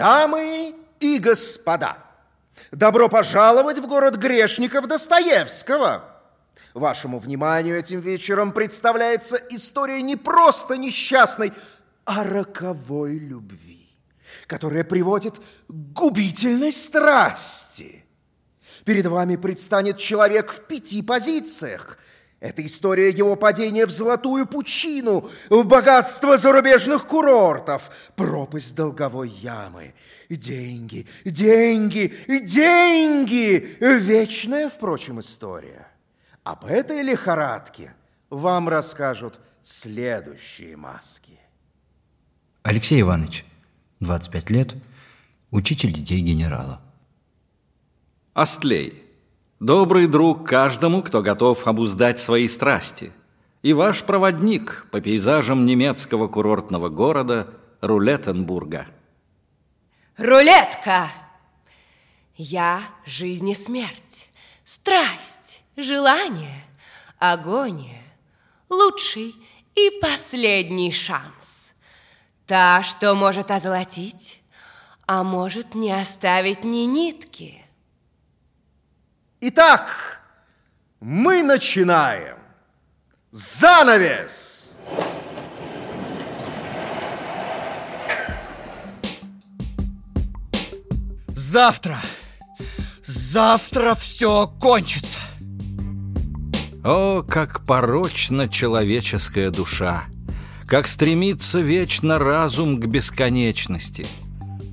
Дамы 0.00 0.74
и 0.98 1.18
господа, 1.18 1.98
добро 2.70 3.10
пожаловать 3.10 3.78
в 3.80 3.86
город 3.86 4.16
грешников 4.16 4.88
Достоевского. 4.88 6.02
Вашему 6.72 7.18
вниманию 7.18 7.78
этим 7.78 8.00
вечером 8.00 8.52
представляется 8.52 9.36
история 9.50 10.00
не 10.00 10.16
просто 10.16 10.78
несчастной, 10.78 11.52
а 12.06 12.24
роковой 12.24 13.18
любви, 13.18 13.90
которая 14.46 14.84
приводит 14.84 15.36
к 15.36 15.42
губительной 15.68 16.72
страсти. 16.72 18.06
Перед 18.86 19.04
вами 19.04 19.36
предстанет 19.36 19.98
человек 19.98 20.50
в 20.50 20.60
пяти 20.60 21.02
позициях– 21.02 21.98
это 22.40 22.64
история 22.64 23.10
его 23.10 23.36
падения 23.36 23.84
в 23.84 23.90
золотую 23.90 24.46
пучину, 24.46 25.28
в 25.50 25.62
богатство 25.64 26.38
зарубежных 26.38 27.06
курортов, 27.06 27.90
пропасть 28.16 28.74
долговой 28.74 29.28
ямы. 29.28 29.92
Деньги, 30.30 31.06
деньги, 31.26 32.14
деньги! 32.26 33.76
Вечная, 33.80 34.70
впрочем, 34.70 35.20
история. 35.20 35.86
Об 36.42 36.64
этой 36.64 37.02
лихорадке 37.02 37.92
вам 38.30 38.70
расскажут 38.70 39.38
следующие 39.62 40.78
маски. 40.78 41.38
Алексей 42.62 43.02
Иванович, 43.02 43.44
25 44.00 44.50
лет, 44.50 44.74
учитель 45.50 45.92
детей 45.92 46.20
генерала. 46.20 46.80
Астлей. 48.32 48.99
Добрый 49.60 50.06
друг 50.06 50.48
каждому, 50.48 51.02
кто 51.02 51.20
готов 51.20 51.66
обуздать 51.66 52.18
свои 52.18 52.48
страсти. 52.48 53.12
И 53.60 53.74
ваш 53.74 54.04
проводник 54.04 54.86
по 54.90 55.02
пейзажам 55.02 55.66
немецкого 55.66 56.28
курортного 56.28 56.88
города 56.88 57.46
Рулеттенбурга. 57.82 58.86
Рулетка! 60.16 61.10
Я– 62.36 62.80
жизнь 63.04 63.50
и 63.50 63.54
смерть, 63.54 64.30
страсть, 64.64 65.62
желание, 65.76 66.64
агония, 67.18 68.02
лучший 68.70 69.34
и 69.74 69.90
последний 70.00 70.90
шанс. 70.90 71.74
Та, 72.46 72.82
что 72.82 73.14
может 73.14 73.50
озолотить, 73.50 74.40
а 75.06 75.22
может 75.22 75.74
не 75.74 75.92
оставить 75.92 76.64
ни 76.64 76.86
нитки– 76.86 77.62
Итак, 79.42 80.20
мы 81.00 81.42
начинаем. 81.42 82.36
Занавес! 83.32 84.74
Завтра, 91.28 91.96
завтра 93.02 93.94
все 93.94 94.46
кончится. 94.60 95.18
О, 96.84 97.22
как 97.22 97.64
порочна 97.64 98.46
человеческая 98.46 99.48
душа! 99.48 100.04
Как 100.66 100.86
стремится 100.86 101.60
вечно 101.60 102.18
разум 102.18 102.78
к 102.78 102.84
бесконечности! 102.84 104.06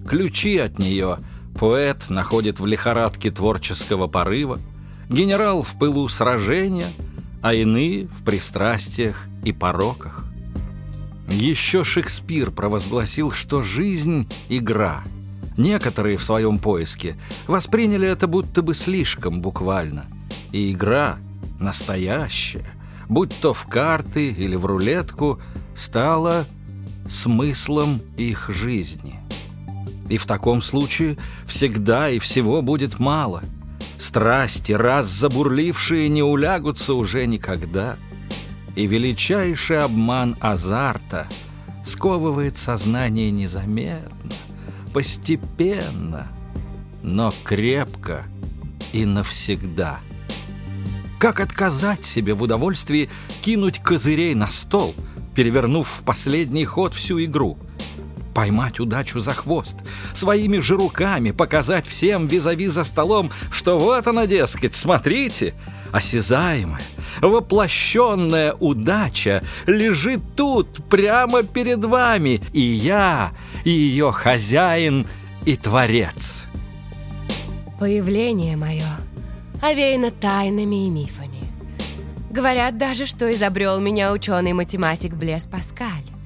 Ключи 0.06 0.58
от 0.58 0.78
нее— 0.78 1.20
Поэт 1.60 2.10
находит 2.10 2.60
в 2.60 2.66
лихорадке 2.68 3.32
творческого 3.32 4.08
порыва, 4.08 4.60
генерал 5.10 5.64
в 5.64 5.78
пылу 5.80 6.08
сражения, 6.08 6.88
а 7.42 7.54
иные 7.54 8.06
в 8.08 8.24
пристрастиях 8.24 9.26
и 9.44 9.52
пороках. 9.54 10.26
Еще 11.30 11.84
Шекспир 11.84 12.52
провозгласил, 12.52 13.32
что 13.32 13.64
жизнь— 13.64 14.30
игра. 14.50 15.04
Некоторые 15.58 16.18
в 16.18 16.24
своем 16.24 16.60
поиске 16.60 17.18
восприняли 17.48 18.08
это 18.08 18.28
будто 18.28 18.62
бы 18.62 18.76
слишком 18.76 19.42
буквально. 19.42 20.06
И 20.52 20.72
игра, 20.72 21.18
настоящая, 21.60 22.66
будь 23.10 23.36
то 23.42 23.54
в 23.54 23.66
карты 23.68 24.30
или 24.30 24.56
в 24.56 24.66
рулетку, 24.66 25.42
стала 25.76 26.46
смыслом 27.10 28.02
их 28.16 28.50
жизни. 28.50 29.17
И 30.10 30.18
в 30.18 30.26
таком 30.26 30.62
случае 30.62 31.18
всегда 31.46 32.10
и 32.10 32.20
всего 32.20 32.62
будет 32.62 33.00
мало. 33.00 33.44
Страсти, 33.98 34.72
раз 34.72 35.08
забурлившие, 35.08 36.08
не 36.10 36.24
улягутся 36.24 36.94
уже 36.94 37.26
никогда. 37.26 37.98
И 38.76 38.88
величайший 38.88 39.82
обман 39.82 40.38
азарта 40.40 41.28
сковывает 41.84 42.58
сознание 42.58 43.32
незаметно, 43.32 44.32
постепенно, 44.94 46.28
но 47.02 47.34
крепко 47.44 48.24
и 48.94 49.06
навсегда. 49.06 50.00
Как 51.20 51.40
отказать 51.40 52.06
себе 52.06 52.36
в 52.36 52.44
удовольствии 52.44 53.10
кинуть 53.42 53.80
козырей 53.80 54.36
на 54.36 54.48
стол, 54.48 54.94
перевернув 55.34 55.88
в 55.88 56.04
последний 56.04 56.66
ход 56.66 56.94
всю 56.94 57.24
игру– 57.24 57.58
поймать 58.38 58.80
удачу 58.80 59.20
за 59.20 59.34
хвост, 59.34 59.78
своими 60.14 60.60
же 60.60 60.76
руками 60.76 61.32
показать 61.32 61.88
всем 61.88 62.28
визави 62.28 62.68
за 62.68 62.84
столом, 62.84 63.32
что 63.50 63.80
вот 63.80 64.06
она, 64.06 64.28
дескать, 64.28 64.76
смотрите, 64.76 65.56
осязаемая, 65.92 66.84
воплощенная 67.20 68.54
удача 68.54 69.44
лежит 69.66 70.22
тут, 70.36 70.88
прямо 70.88 71.42
перед 71.42 71.84
вами, 71.84 72.40
и 72.54 72.62
я, 72.62 73.32
и 73.64 73.72
ее 73.72 74.12
хозяин, 74.12 75.08
и 75.48 75.56
творец. 75.56 76.44
Появление 77.80 78.56
мое 78.56 78.86
овеяно 79.64 80.12
тайнами 80.12 80.86
и 80.86 80.90
мифами. 80.92 81.40
Говорят 82.30 82.78
даже, 82.78 83.08
что 83.08 83.34
изобрел 83.34 83.80
меня 83.80 84.14
ученый-математик 84.14 85.16
Блес 85.16 85.48
Паскаль. 85.48 86.17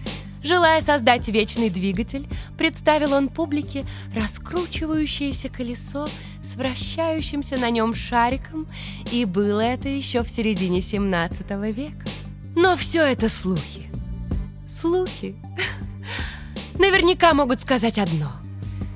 Желая 0.43 0.81
создать 0.81 1.27
вечный 1.27 1.69
двигатель, 1.69 2.27
представил 2.57 3.13
он 3.13 3.29
публике 3.29 3.85
раскручивающееся 4.15 5.49
колесо 5.49 6.07
с 6.41 6.55
вращающимся 6.55 7.57
на 7.57 7.69
нем 7.69 7.93
шариком, 7.93 8.67
и 9.11 9.25
было 9.25 9.61
это 9.61 9.87
еще 9.87 10.23
в 10.23 10.29
середине 10.29 10.81
17 10.81 11.49
века. 11.73 12.05
Но 12.55 12.75
все 12.75 13.03
это 13.03 13.29
слухи. 13.29 13.89
Слухи. 14.67 15.35
Наверняка 16.79 17.33
могут 17.33 17.61
сказать 17.61 17.99
одно. 17.99 18.31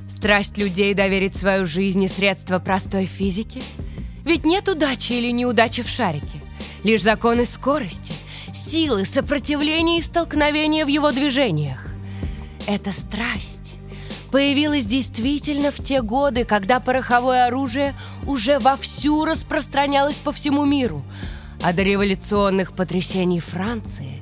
Страсть 0.10 0.58
людей 0.58 0.96
доверить 0.96 1.36
свою 1.36 1.68
жизнь 1.68 2.04
и 2.04 2.08
средства 2.08 2.58
простой 2.58 3.06
физике. 3.06 3.62
Ведь 4.24 4.46
нет 4.46 4.68
удачи 4.68 5.14
или 5.14 5.32
неудачи 5.32 5.84
в 5.84 5.90
шарике. 5.90 6.42
Лишь 6.84 7.04
законы 7.04 7.46
скорости– 7.46 8.14
силы, 8.56 9.06
сопротивления 9.06 10.00
и 10.00 10.02
столкновения 10.02 10.86
в 10.86 10.90
его 10.90 11.12
движениях. 11.12 11.88
Эта 12.68 12.92
страсть 12.92 13.76
появилась 14.32 14.86
действительно 14.86 15.72
в 15.72 15.82
те 15.82 16.02
годы, 16.02 16.46
когда 16.46 16.80
пороховое 16.80 17.46
оружие 17.46 17.96
уже 18.26 18.60
вовсю 18.60 19.24
распространялось 19.26 20.18
по 20.18 20.32
всему 20.32 20.66
миру, 20.66 21.04
а 21.62 21.74
до 21.74 21.84
революционных 21.84 22.74
потрясений 22.74 23.40
Франции 23.40 24.20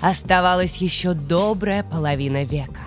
оставалась 0.00 0.78
еще 0.78 1.14
добрая 1.14 1.84
половина 1.84 2.44
века. 2.44 2.80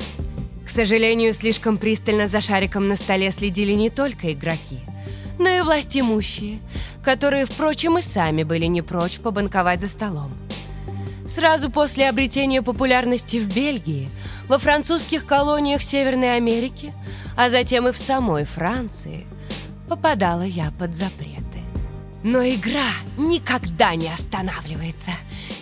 К 0.66 0.69
сожалению, 0.69 1.33
слишком 1.33 1.77
пристально 1.77 2.27
за 2.27 2.41
шариком 2.41 2.88
на 2.88 2.97
столе 2.97 3.31
следили 3.31 3.72
не 3.72 3.89
только 3.89 4.33
игроки, 4.33 4.79
но 5.39 5.47
и 5.47 5.62
власть 5.62 5.95
имущие, 5.97 6.59
которые, 7.03 7.45
впрочем, 7.45 7.97
и 7.97 8.01
сами 8.01 8.44
были 8.44 8.66
не 8.66 8.81
прочь 8.81 9.19
побанковать 9.19 9.79
за 9.79 9.88
столом. 9.88 10.44
Сразу 11.28 11.72
после 11.72 12.08
обретения 12.08 12.62
популярности 12.62 13.38
в 13.38 13.48
Бельгии, 13.48 14.10
во 14.48 14.60
французских 14.60 15.25
колониях 15.25 15.81
Северной 15.81 16.36
Америки, 16.36 16.94
а 17.36 17.50
затем 17.50 17.88
и 17.88 17.92
в 17.92 17.98
самой 17.98 18.45
Франции, 18.45 19.25
попадала 19.89 20.44
я 20.44 20.72
под 20.77 20.95
запреты. 20.95 21.42
Но 22.24 22.44
игра 22.44 22.89
никогда 23.18 23.95
не 23.95 24.07
останавливается. 24.07 25.12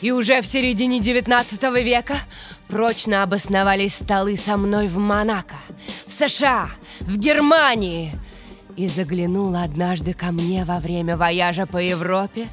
И 0.01 0.11
уже 0.11 0.41
в 0.41 0.45
середине 0.45 0.99
19 0.99 1.61
века 1.83 2.15
прочно 2.67 3.23
обосновались 3.23 3.95
столы 3.95 4.37
со 4.37 4.57
мной 4.57 4.87
в 4.87 4.97
Монако, 4.97 5.55
в 6.07 6.11
США, 6.11 6.69
в 7.01 7.17
Германии. 7.17 8.13
И 8.75 8.87
заглянула 8.87 9.63
однажды 9.63 10.13
ко 10.13 10.31
мне 10.31 10.65
во 10.65 10.79
время 10.79 11.15
вояжа 11.15 11.65
по 11.65 11.77
Европе 11.77 12.47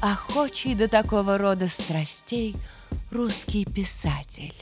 охочий 0.00 0.74
до 0.74 0.88
такого 0.88 1.38
рода 1.38 1.68
страстей 1.68 2.56
русский 3.10 3.64
писатель 3.64 4.54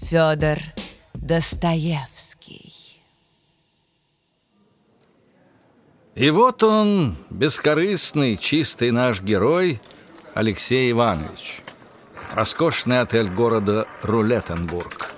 Федор 0.00 0.58
Достоевский. 1.14 2.72
И 6.14 6.30
вот 6.30 6.62
он, 6.62 7.16
бескорыстный, 7.30 8.36
чистый 8.36 8.90
наш 8.90 9.22
герой 9.22 9.80
Алексей 10.34 10.90
Иванович. 10.90 11.62
Роскошный 12.32 13.00
отель 13.00 13.28
города 13.28 13.86
Рулеттенбург. 14.02 15.10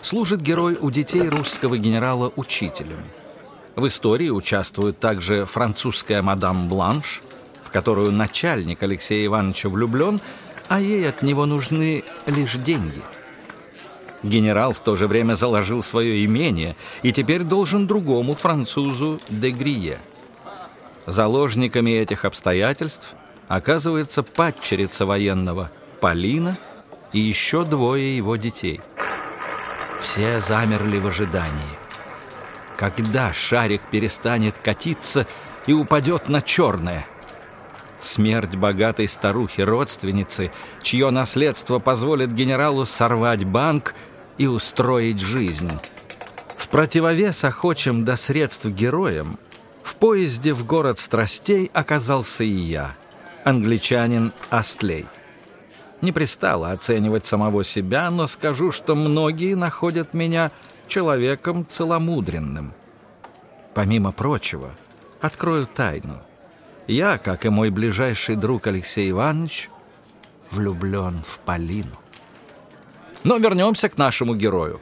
служит 0.00 0.40
герой 0.40 0.76
у 0.80 0.90
детей 0.90 1.28
русского 1.28 1.76
генерала 1.76 2.32
учителем. 2.36 3.04
В 3.76 3.86
истории 3.86 4.30
участвует 4.30 4.98
также 4.98 5.44
французская 5.44 6.22
мадам 6.22 6.68
Бланш, 6.68 7.22
в 7.68 7.70
которую 7.70 8.12
начальник 8.12 8.82
Алексея 8.82 9.26
Ивановича 9.26 9.68
влюблен, 9.68 10.22
а 10.68 10.80
ей 10.80 11.06
от 11.06 11.20
него 11.20 11.44
нужны 11.44 12.02
лишь 12.24 12.54
деньги. 12.54 13.02
Генерал 14.22 14.72
в 14.72 14.78
то 14.78 14.96
же 14.96 15.06
время 15.06 15.34
заложил 15.34 15.82
свое 15.82 16.24
имение 16.24 16.76
и 17.02 17.12
теперь 17.12 17.42
должен 17.42 17.86
другому 17.86 18.34
французу 18.34 19.20
де 19.28 19.50
Грие. 19.50 19.98
Заложниками 21.04 21.90
этих 21.90 22.24
обстоятельств 22.24 23.10
оказывается 23.48 24.22
падчерица 24.22 25.04
военного 25.04 25.70
Полина 26.00 26.56
и 27.12 27.18
еще 27.18 27.66
двое 27.66 28.16
его 28.16 28.36
детей. 28.36 28.80
Все 30.00 30.40
замерли 30.40 30.98
в 30.98 31.06
ожидании. 31.06 31.76
Когда 32.78 33.34
шарик 33.34 33.82
перестанет 33.90 34.56
катиться 34.56 35.26
и 35.66 35.74
упадет 35.74 36.30
на 36.30 36.40
черное– 36.40 37.06
Смерть 38.00 38.54
богатой 38.54 39.08
старухи-родственницы, 39.08 40.52
чье 40.82 41.10
наследство 41.10 41.78
позволит 41.78 42.32
генералу 42.32 42.86
сорвать 42.86 43.44
банк 43.44 43.94
и 44.38 44.46
устроить 44.46 45.20
жизнь. 45.20 45.70
В 46.56 46.68
противовес 46.68 47.44
охочим 47.44 48.04
до 48.04 48.16
средств 48.16 48.66
героям, 48.66 49.38
в 49.82 49.96
поезде 49.96 50.52
в 50.54 50.64
город 50.64 51.00
страстей 51.00 51.70
оказался 51.72 52.44
и 52.44 52.48
я, 52.48 52.94
англичанин 53.44 54.32
Астлей. 54.50 55.06
Не 56.00 56.12
пристало 56.12 56.70
оценивать 56.70 57.26
самого 57.26 57.64
себя, 57.64 58.10
но 58.10 58.28
скажу, 58.28 58.70
что 58.70 58.94
многие 58.94 59.54
находят 59.54 60.14
меня 60.14 60.52
человеком 60.86 61.66
целомудренным. 61.68 62.72
Помимо 63.74 64.12
прочего, 64.12 64.70
открою 65.20 65.66
тайну. 65.66 66.22
Я, 66.88 67.18
как 67.18 67.44
и 67.44 67.50
мой 67.50 67.68
ближайший 67.68 68.34
друг 68.34 68.66
Алексей 68.66 69.10
Иванович, 69.10 69.68
влюблен 70.50 71.22
в 71.22 71.40
Полину. 71.40 71.98
Но 73.24 73.36
вернемся 73.36 73.90
к 73.90 73.98
нашему 73.98 74.34
герою. 74.34 74.80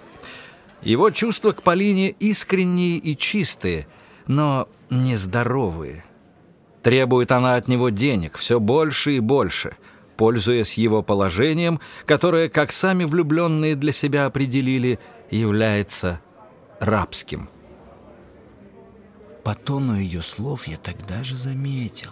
Его 0.83 1.11
чувства 1.11 1.51
к 1.51 1.63
Полине 1.63 2.11
искренние 2.11 2.99
и 2.99 3.17
чистые, 3.17 3.89
но 4.29 4.69
нездоровые. 4.89 6.05
Требует 6.85 7.33
она 7.33 7.57
от 7.57 7.67
него 7.67 7.89
денег 7.89 8.37
все 8.37 8.61
больше 8.61 9.17
и 9.17 9.21
больше, 9.21 9.77
пользуясь 10.17 10.79
его 10.79 11.03
положением, 11.03 11.81
которое, 12.05 12.49
как 12.49 12.71
сами 12.71 13.03
влюбленные 13.03 13.75
для 13.75 13.91
себя 13.91 14.27
определили, 14.27 15.01
является 15.33 16.21
рабским– 16.79 17.49
по 19.47 19.55
тону 19.55 19.97
ее 19.97 20.23
слов 20.23 20.67
я 20.67 20.77
тогда 20.77 21.23
же 21.23 21.37
заметил, 21.37 22.11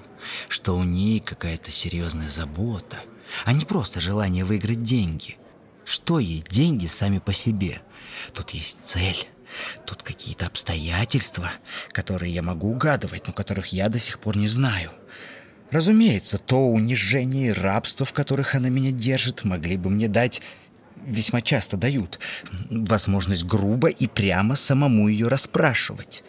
что 0.49 0.77
у 0.77 0.85
ней 0.85 1.19
какая-то 1.19 1.73
серьезная 1.73 2.31
забота, 2.31 2.99
а 3.45 3.53
не 3.53 3.65
просто 3.65 4.01
желание 4.01 4.45
выиграть 4.45 4.85
деньги. 4.85 5.37
Что 5.85 6.21
ей 6.21 6.45
деньги 6.49 6.87
сами 6.87 7.19
по 7.19 7.33
себе? 7.33 7.83
Тут 8.35 8.51
есть 8.51 8.87
цель, 8.87 9.27
тут 9.85 10.05
какие-то 10.05 10.47
обстоятельства, 10.47 11.51
которые 11.91 12.33
я 12.33 12.41
могу 12.41 12.71
угадывать, 12.71 13.27
но 13.27 13.33
которых 13.33 13.73
я 13.73 13.89
до 13.89 13.99
сих 13.99 14.21
пор 14.21 14.37
не 14.37 14.47
знаю. 14.47 14.93
Разумеется, 15.73 16.39
то 16.39 16.65
унижение 16.65 17.49
и 17.49 17.53
рабство, 17.53 18.07
в 18.07 18.13
которых 18.13 18.55
она 18.55 18.69
меня 18.69 18.93
держит, 18.93 19.43
могли 19.43 19.77
бы 19.77 19.91
мне 19.91 20.07
дать 20.07 20.41
весьма 21.05 21.43
часто 21.43 21.77
дают 21.77 22.21
возможность 22.71 23.45
грубо 23.45 23.89
и 23.89 24.07
прямо 24.07 24.55
самому 24.55 25.09
ее 25.09 25.27
расспрашивать. 25.27 26.23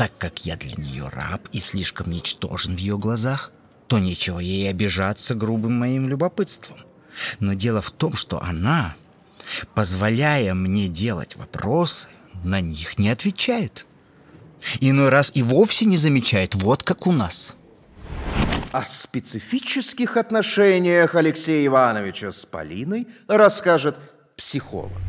Так 0.00 0.16
как 0.16 0.46
я 0.46 0.56
для 0.56 0.72
нее 0.82 1.08
раб 1.08 1.46
и 1.52 1.60
слишком 1.60 2.10
ничтожен 2.10 2.74
в 2.74 2.78
ее 2.78 2.96
глазах, 2.96 3.52
то 3.86 3.98
нечего 3.98 4.38
ей 4.38 4.70
обижаться 4.70 5.34
грубым 5.34 5.74
моим 5.78 6.08
любопытством. 6.08 6.78
Но 7.38 7.52
дело 7.52 7.82
в 7.82 7.90
том, 7.90 8.14
что 8.14 8.42
она, 8.42 8.94
позволяя 9.74 10.54
мне 10.54 10.88
делать 10.88 11.36
вопросы, 11.36 12.08
на 12.42 12.62
них 12.62 12.98
не 12.98 13.10
отвечает. 13.10 13.84
Иной 14.80 15.10
раз 15.10 15.32
и 15.34 15.42
вовсе 15.42 15.84
не 15.84 15.98
замечает, 15.98 16.54
вот 16.54 16.82
как 16.82 17.06
у 17.06 17.12
нас. 17.12 17.54
О 18.72 18.82
специфических 18.84 20.16
отношениях 20.16 21.14
Алексея 21.14 21.66
Ивановича 21.66 22.32
с 22.32 22.46
Полиной 22.46 23.06
расскажет 23.28 23.98
психолог. 24.34 25.02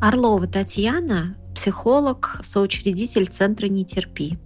Орлова 0.00 0.46
Татьяна 0.46 1.36
психолог, 1.56 2.38
соучредитель 2.42 3.26
Центра 3.26 3.66
«Не 3.66 3.84
терпи». 3.84 4.38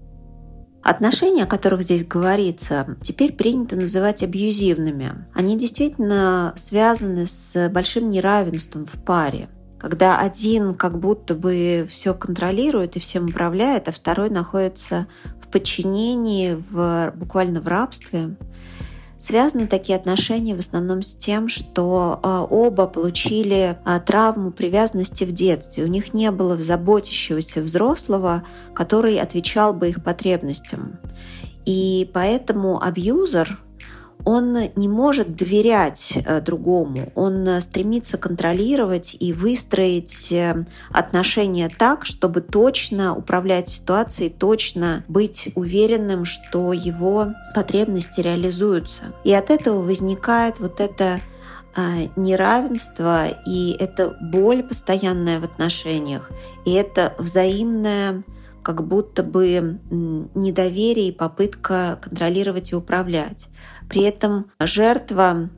Отношения, 0.82 1.42
о 1.42 1.46
которых 1.46 1.82
здесь 1.82 2.06
говорится, 2.06 2.96
теперь 3.02 3.34
принято 3.34 3.76
называть 3.76 4.22
абьюзивными. 4.22 5.26
Они 5.34 5.58
действительно 5.58 6.52
связаны 6.56 7.26
с 7.26 7.68
большим 7.68 8.08
неравенством 8.08 8.86
в 8.86 8.92
паре, 9.04 9.50
когда 9.78 10.18
один 10.18 10.74
как 10.74 10.98
будто 10.98 11.34
бы 11.34 11.86
все 11.90 12.14
контролирует 12.14 12.96
и 12.96 13.00
всем 13.00 13.26
управляет, 13.26 13.88
а 13.88 13.92
второй 13.92 14.30
находится 14.30 15.06
в 15.42 15.48
подчинении, 15.50 16.56
в, 16.70 17.12
буквально 17.14 17.60
в 17.60 17.68
рабстве. 17.68 18.36
Связаны 19.20 19.67
такие 19.67 19.99
отношения 19.99 20.55
в 20.55 20.61
основном 20.61 21.02
с 21.02 21.14
тем, 21.14 21.50
что 21.50 22.19
а, 22.22 22.43
оба 22.43 22.87
получили 22.87 23.78
а, 23.84 24.00
травму 24.00 24.50
привязанности 24.50 25.25
в 25.25 25.32
детстве. 25.32 25.84
У 25.84 25.88
них 25.88 26.14
не 26.14 26.31
было 26.31 26.56
заботящегося 26.56 27.61
взрослого, 27.61 28.44
который 28.72 29.20
отвечал 29.20 29.75
бы 29.75 29.90
их 29.90 30.02
потребностям. 30.02 30.99
И 31.67 32.11
поэтому 32.14 32.82
абьюзер 32.82 33.61
он 34.25 34.56
не 34.76 34.88
может 34.88 35.37
доверять 35.37 36.12
э, 36.14 36.40
другому, 36.40 37.12
он 37.14 37.46
э, 37.46 37.61
стремится 37.61 38.19
контролировать 38.19 39.17
и 39.19 39.32
выстроить 39.32 40.32
э, 40.32 40.64
отношения 40.90 41.70
так, 41.76 42.05
чтобы 42.05 42.40
точно 42.40 43.17
управлять 43.17 43.69
ситуацией, 43.69 44.31
точно 44.31 45.05
быть 45.08 45.50
уверенным, 45.55 46.25
что 46.25 46.72
его 46.72 47.28
потребности 47.55 48.20
реализуются. 48.20 49.05
И 49.25 49.32
от 49.32 49.50
этого 49.50 49.82
возникает 49.82 50.61
вот 50.61 50.81
это 50.81 51.20
неравенство 52.17 53.28
и 53.46 53.76
это 53.78 54.17
боль 54.20 54.64
постоянная 54.64 55.39
в 55.39 55.44
отношениях, 55.44 56.29
и 56.65 56.72
это 56.72 57.15
взаимное 57.17 58.24
как 58.62 58.86
будто 58.86 59.22
бы 59.22 59.79
недоверие 59.91 61.08
и 61.08 61.12
попытка 61.12 61.98
контролировать 62.03 62.72
и 62.72 62.77
управлять. 62.77 63.48
При 63.91 64.03
этом 64.03 64.51
жертва, 64.61 65.51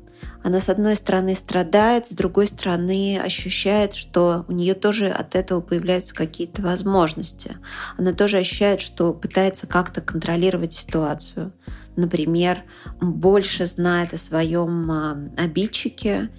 она 0.43 0.59
с 0.59 0.71
одной 0.71 0.97
стороны 0.97 1.35
страдает, 1.35 2.07
с 2.07 2.15
другой 2.15 2.47
стороны 2.47 3.21
ощущает, 3.23 3.95
что 3.95 4.47
у 4.49 4.53
нее 4.53 4.73
тоже 4.75 5.09
от 5.11 5.37
этого 5.37 5.61
появляются 5.61 6.15
какие-то 6.15 6.63
возможности. 6.63 7.59
Она 7.99 8.15
тоже 8.15 8.39
ощущает, 8.39 8.81
что 8.81 9.13
пытается 9.13 9.67
как-то 9.67 10.01
контролировать 10.01 10.73
ситуацию 10.73 11.53
например, 11.97 12.63
больше 13.01 13.67
знает 13.67 14.13
о 14.15 14.17
своем 14.17 14.91
а, 14.91 15.21
обидчике, 15.37 16.31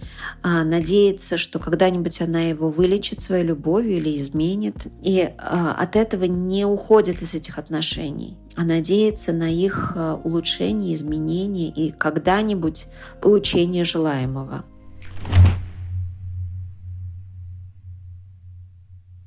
а, 0.41 0.63
надеется, 0.63 1.37
что 1.37 1.59
когда-нибудь 1.59 2.21
она 2.21 2.41
его 2.41 2.69
вылечит 2.69 3.21
своей 3.21 3.43
любовью 3.43 3.97
или 3.97 4.17
изменит, 4.17 4.87
и 5.01 5.29
а, 5.37 5.73
от 5.73 5.95
этого 5.95 6.25
не 6.25 6.65
уходит 6.65 7.21
из 7.21 7.35
этих 7.35 7.57
отношений, 7.57 8.37
а 8.55 8.63
надеется 8.63 9.33
на 9.33 9.51
их 9.51 9.95
улучшение, 10.23 10.95
изменение 10.95 11.69
и 11.69 11.91
когда-нибудь 11.91 12.87
получение 13.21 13.85
желаемого. 13.85 14.63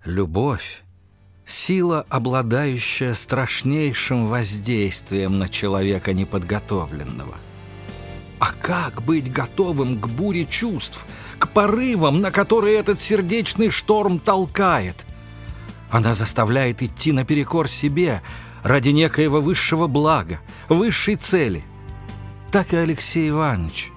Любовь 0.04 0.85
Сила, 1.46 2.04
обладающая 2.08 3.14
страшнейшим 3.14 4.26
воздействием 4.26 5.38
на 5.38 5.48
человека 5.48 6.12
неподготовленного. 6.12 7.36
А 8.40 8.52
как 8.52 9.02
быть 9.02 9.32
готовым 9.32 10.00
к 10.00 10.08
буре 10.08 10.44
чувств, 10.44 11.06
к 11.38 11.48
порывам, 11.48 12.20
на 12.20 12.32
которые 12.32 12.76
этот 12.76 12.98
сердечный 12.98 13.70
шторм 13.70 14.18
толкает? 14.18 15.06
Она 15.88 16.14
заставляет 16.14 16.82
идти 16.82 17.12
наперекор 17.12 17.68
себе 17.68 18.22
ради 18.64 18.88
некоего 18.88 19.40
высшего 19.40 19.86
блага, 19.86 20.40
высшей 20.68 21.14
цели. 21.14 21.64
Так 22.50 22.72
и 22.72 22.76
Алексей 22.76 23.30
Иванович, 23.30 23.92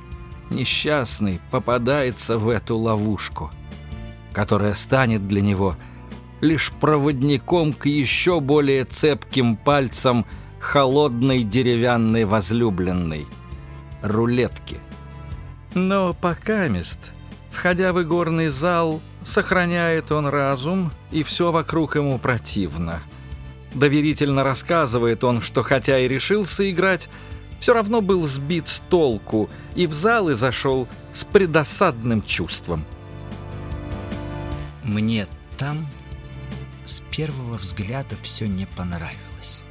несчастный, 0.51 1.41
попадается 1.50 2.38
в 2.38 2.48
эту 2.48 2.77
ловушку, 2.77 3.50
которая 4.34 4.75
станет 4.75 5.27
для 5.27 5.41
него– 5.41 5.75
лишь 6.41 6.72
проводником 6.72 7.74
к 7.74 7.86
еще 7.86 8.39
более 8.39 8.86
цепким 8.86 9.55
пальцам 9.55 10.25
холодной 10.60 11.43
деревянной 11.43 12.25
возлюбленной 12.25 13.25
рулетки. 14.01 14.77
Но 15.74 16.13
пока 16.13 16.67
мест, 16.67 17.12
входя 17.51 17.93
в 17.93 18.01
игорный 18.01 18.48
зал, 18.48 19.01
Сохраняет 19.24 20.12
он 20.12 20.27
разум, 20.27 20.91
и 21.12 21.24
все 21.24 21.51
вокруг 21.51 21.96
ему 21.96 22.17
противно. 22.19 23.01
Доверительно 23.74 24.43
рассказывает 24.43 25.24
он, 25.24 25.41
что 25.41 25.62
хотя 25.62 26.00
и 26.00 26.08
решился 26.08 26.69
играть, 26.69 27.10
все 27.60 27.74
равно 27.74 28.01
был 28.01 28.25
сбит 28.25 28.67
с 28.67 28.79
толку 28.89 29.50
и 29.75 29.86
в 29.86 29.93
залы 29.93 30.34
зашел 30.34 30.88
с 31.12 31.25
предосадным 31.25 32.22
чувством. 32.22 32.86
Мне 34.84 35.27
там 35.58 35.86
первого 37.20 37.58
взгляда 37.58 38.16
все 38.22 38.48
не 38.48 38.66
понравилось. 38.66 39.62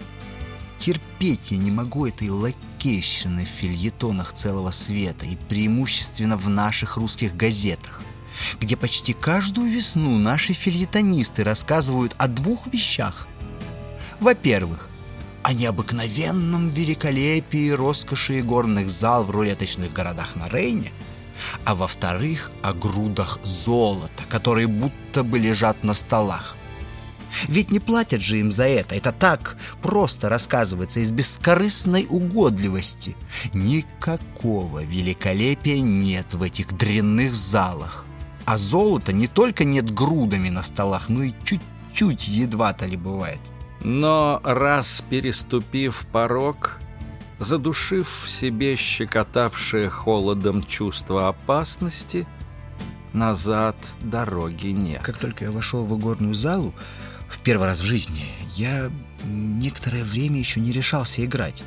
Терпеть 0.77 1.51
я 1.51 1.57
не 1.57 1.71
могу 1.71 2.05
этой 2.05 2.29
лакейщины 2.29 3.47
в 3.47 3.49
фильетонах 3.49 4.35
целого 4.35 4.71
света 4.71 5.25
и 5.25 5.35
преимущественно 5.35 6.37
в 6.37 6.51
наших 6.51 6.99
русских 6.99 7.35
газетах, 7.35 8.03
где 8.61 8.77
почти 8.77 9.15
каждую 9.15 9.71
весну 9.71 10.19
наши 10.19 10.53
фильетонисты 10.53 11.43
рассказывают 11.43 12.15
о 12.19 12.29
двух 12.29 12.67
вещах. 12.67 13.27
Во-первых, 14.21 14.91
о 15.43 15.55
необыкновенном 15.55 16.69
великолепии 16.69 17.71
роскоши 17.71 18.43
горных 18.43 18.91
зал 18.91 19.25
в 19.25 19.31
рулеточных 19.31 19.91
городах 19.95 20.37
на 20.37 20.51
Рейне, 20.51 20.93
а 21.65 21.75
во-вторых, 21.75 22.51
о 22.61 22.75
грудах 22.75 23.39
золота, 23.43 24.25
которые 24.29 24.67
будто 24.67 25.25
бы 25.25 25.39
лежат 25.39 25.83
на 25.83 25.95
столах. 25.95 26.59
Ведь 27.47 27.71
не 27.71 27.81
платят 27.81 28.21
же 28.21 28.39
им 28.39 28.51
за 28.51 28.65
это, 28.65 28.95
это 28.95 29.13
так 29.13 29.57
просто 29.83 30.29
рассказывается 30.29 31.01
из 31.01 31.13
бескорыстной 31.13 32.07
угодливости. 32.09 33.17
Никакого 33.53 34.83
великолепия 34.83 35.81
нет 35.81 36.35
в 36.35 36.43
этих 36.43 36.77
дрянных 36.77 37.35
залах. 37.35 38.07
А 38.45 38.57
золота 38.57 39.13
не 39.13 39.27
только 39.27 39.65
нет 39.65 39.93
грудами 39.93 40.49
на 40.49 40.63
столах, 40.63 41.09
но 41.09 41.23
и 41.23 41.33
чуть-чуть 41.45 42.29
едва-то 42.29 42.87
ли 42.87 42.97
бывает. 42.97 43.41
Но 43.83 44.41
раз 44.43 45.05
переступив 45.09 46.07
порог, 46.11 46.79
задушив 47.39 48.25
в 48.25 48.31
себе 48.31 48.77
щекотавшее 48.77 49.89
холодом 49.89 50.65
чувство 50.65 51.29
опасности, 51.29 52.27
назад 53.13 53.77
дороги 54.01 54.69
нет. 54.69 55.03
Как 55.03 55.19
только 55.19 55.45
я 55.45 55.51
вошел 55.51 55.85
в 55.85 55.99
игорную 55.99 56.35
залу, 56.35 56.75
в 57.29 57.41
первый 57.41 57.67
раз 57.67 57.81
в 57.81 57.85
жизни, 57.85 58.25
я 58.57 58.91
некоторое 59.25 60.05
время 60.05 60.39
еще 60.39 60.61
не 60.61 60.73
решался 60.73 61.25
играть. 61.25 61.65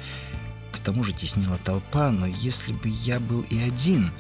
К 0.72 0.80
тому 0.80 1.04
же 1.04 1.14
теснила 1.14 1.58
толпа, 1.58 2.10
но 2.10 2.26
если 2.26 2.74
бы 2.74 2.90
я 2.90 3.20
был 3.20 3.42
и 3.50 3.60
один, 3.60 4.12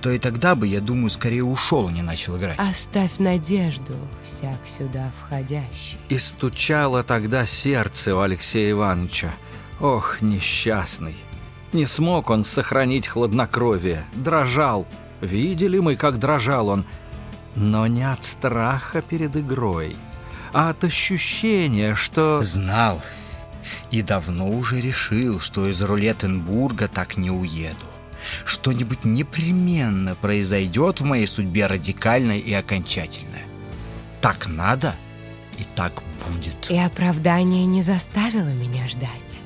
то 0.00 0.10
и 0.10 0.18
тогда 0.18 0.54
бы, 0.54 0.66
я 0.66 0.80
думаю, 0.80 1.10
скорее 1.10 1.44
ушел, 1.44 1.88
а 1.88 1.92
не 1.92 2.02
начал 2.02 2.36
играть. 2.38 2.58
Оставь 2.58 3.18
надежду, 3.18 3.94
всяк 4.24 4.56
сюда 4.66 5.12
входящий. 5.20 5.98
И 6.08 6.18
стучало 6.18 7.02
тогда 7.04 7.46
сердце 7.46 8.14
у 8.14 8.20
Алексея 8.20 8.72
Ивановича. 8.72 9.32
Ох, 9.78 10.20
несчастный. 10.20 11.16
Не 11.72 11.86
смог 11.86 12.30
он 12.30 12.44
сохранить 12.44 13.06
хладнокровие, 13.06 14.04
дрожал. 14.14 14.86
Видели 15.20 15.78
мы, 15.78 15.96
как 15.96 16.18
дрожал 16.18 16.68
он, 16.68 16.84
но 17.54 17.86
не 17.86 18.02
от 18.02 18.24
страха 18.24 19.02
перед 19.02 19.36
игрой, 19.36 19.94
а 20.52 20.70
от 20.70 20.84
ощущения, 20.84 21.94
что... 21.94 22.42
Знал 22.42 23.00
и 23.90 24.02
давно 24.02 24.48
уже 24.48 24.80
решил, 24.80 25.40
что 25.40 25.66
из 25.66 25.82
Рулеттенбурга 25.82 26.88
так 26.88 27.16
не 27.16 27.30
уеду. 27.30 27.86
Что-нибудь 28.44 29.04
непременно 29.04 30.14
произойдет 30.14 31.00
в 31.00 31.04
моей 31.04 31.26
судьбе 31.26 31.66
радикальное 31.66 32.38
и 32.38 32.52
окончательное. 32.52 33.42
Так 34.20 34.46
надо, 34.46 34.94
и 35.58 35.64
так 35.74 36.02
будет. 36.26 36.70
И 36.70 36.78
оправдание 36.78 37.64
не 37.66 37.82
заставило 37.82 38.48
меня 38.48 38.86
ждать. 38.88 39.40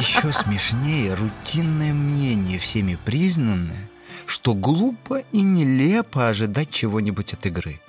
Еще 0.00 0.32
смешнее 0.32 1.14
рутинное 1.14 1.94
мнение, 1.94 2.58
всеми 2.58 2.98
признанное, 3.02 3.90
что 4.26 4.54
глупо 4.54 5.22
и 5.32 5.40
нелепо 5.40 6.28
ожидать 6.28 6.70
чего-нибудь 6.70 7.32
от 7.32 7.46
игры. 7.46 7.80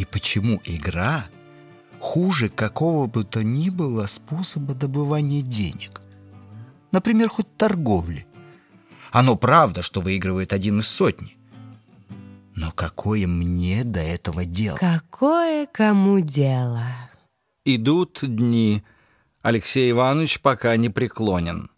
И 0.00 0.06
почему 0.06 0.58
игра 0.64 1.28
хуже 1.98 2.48
какого 2.48 3.06
бы 3.06 3.22
то 3.22 3.44
ни 3.44 3.68
было 3.68 4.06
способа 4.06 4.72
добывания 4.72 5.42
денег? 5.42 6.00
Например, 6.90 7.28
хоть 7.28 7.54
торговли. 7.58 8.26
Оно 9.12 9.36
правда, 9.36 9.82
что 9.82 10.00
выигрывает 10.00 10.54
один 10.54 10.78
из 10.78 10.88
сотни. 10.88 11.36
Но 12.54 12.72
какое 12.72 13.26
мне 13.26 13.84
до 13.84 14.00
этого 14.00 14.46
дело? 14.46 14.78
Какое 14.78 15.66
кому 15.66 16.20
дело? 16.20 16.82
Идут 17.66 18.20
дни. 18.22 18.82
Алексей 19.42 19.90
Иванович 19.90 20.40
пока 20.40 20.78
не 20.78 20.88
преклонен. 20.88 21.70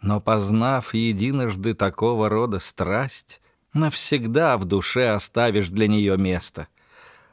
Но 0.00 0.22
познав 0.22 0.94
единожды 0.94 1.74
такого 1.74 2.30
рода 2.30 2.60
страсть, 2.60 3.42
навсегда 3.74 4.56
в 4.56 4.64
душе 4.64 5.10
оставишь 5.10 5.68
для 5.68 5.86
нее 5.86 6.16
место. 6.16 6.68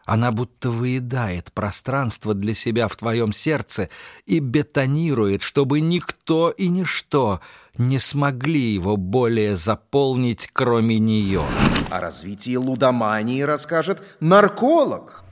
Она 0.06 0.32
будто 0.32 0.70
выедает 0.70 1.54
пространство 1.54 2.34
для 2.34 2.54
себя 2.54 2.88
в 2.88 2.96
твоем 2.96 3.32
сердце 3.32 3.90
и 4.26 4.40
бетонирует, 4.40 5.44
чтобы 5.44 5.80
никто 5.80 6.50
и 6.50 6.68
ничто 6.68 7.40
не 7.78 8.00
смогли 8.00 8.74
его 8.74 8.98
более 8.98 9.56
заполнить, 9.56 10.50
кроме 10.52 11.00
нее. 11.00 11.44
О 11.90 12.02
развитии 12.02 12.56
лудомании 12.56 13.42
расскажет 13.42 14.02
нарколог. 14.20 15.24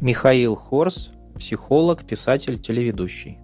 Михаил 0.00 0.56
Хорс, 0.56 1.12
психолог, 1.38 2.04
писатель, 2.04 2.58
телеведущий. 2.58 3.38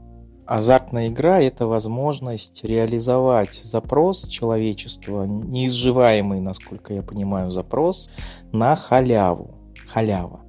Азартная 0.44 1.08
игра– 1.08 1.40
это 1.40 1.68
возможность 1.68 2.64
реализовать 2.64 3.54
запрос 3.62 4.26
человечества, 4.26 5.24
неизживаемый, 5.24 6.40
насколько 6.40 6.92
я 6.92 7.02
понимаю, 7.02 7.52
запрос, 7.52 8.10
на 8.50 8.74
халяву 8.74 9.61
халява. 9.92 10.40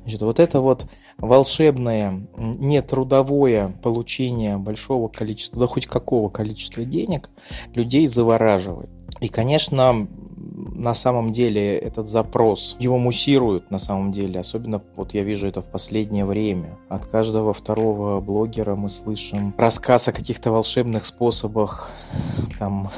Значит, 0.00 0.22
вот 0.22 0.40
это 0.40 0.60
вот 0.60 0.86
волшебное, 1.18 2.18
нетрудовое 2.36 3.68
получение 3.82 4.56
большого 4.56 5.08
количества, 5.08 5.60
да 5.60 5.66
хоть 5.66 5.86
какого 5.86 6.28
количества 6.28 6.84
денег 6.84 7.30
людей 7.74 8.06
завораживает. 8.06 8.88
И, 9.20 9.28
конечно, 9.28 10.06
на 10.28 10.94
самом 10.94 11.32
деле 11.32 11.76
этот 11.76 12.08
запрос, 12.08 12.76
его 12.78 12.98
муссируют 12.98 13.70
на 13.70 13.78
самом 13.78 14.12
деле, 14.12 14.40
особенно 14.40 14.80
вот 14.96 15.12
я 15.12 15.22
вижу 15.24 15.48
это 15.48 15.60
в 15.60 15.66
последнее 15.66 16.24
время. 16.24 16.78
От 16.88 17.06
каждого 17.06 17.52
второго 17.52 18.20
блогера 18.20 18.76
мы 18.76 18.88
слышим 18.88 19.54
рассказ 19.56 20.08
о 20.08 20.12
каких-то 20.12 20.50
волшебных 20.52 21.04
способах 21.04 21.90
там 22.58 22.90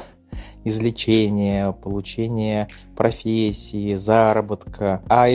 излечения, 0.63 1.71
получения 1.71 2.67
профессии, 2.95 3.95
заработка. 3.95 5.01
А 5.09 5.27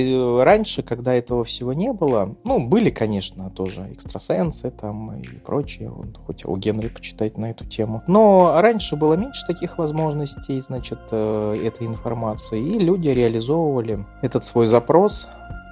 раньше, 0.45 0.83
когда 0.83 1.15
этого 1.15 1.45
всего 1.45 1.73
не 1.73 1.93
было, 1.93 2.37
ну, 2.45 2.67
были, 2.67 2.91
конечно, 2.91 3.51
тоже 3.51 3.89
экстрасенсы 3.93 4.71
там 4.71 5.17
и 5.19 5.25
прочее, 5.45 5.91
вот, 5.91 6.19
хоть 6.27 6.45
у 6.45 6.57
Генри 6.57 6.89
почитать 6.89 7.39
на 7.39 7.51
эту 7.51 7.67
тему. 7.67 8.03
Но 8.07 8.61
раньше 8.61 8.97
было 8.97 9.15
меньше 9.15 9.45
таких 9.47 9.79
возможностей, 9.79 10.61
значит, 10.61 11.01
э, 11.11 11.57
этой 11.65 11.87
информации, 11.87 12.61
и 12.61 12.79
люди 12.79 13.09
реализовывали 13.09 14.07
этот 14.23 14.45
свой 14.45 14.67
запрос, 14.67 15.29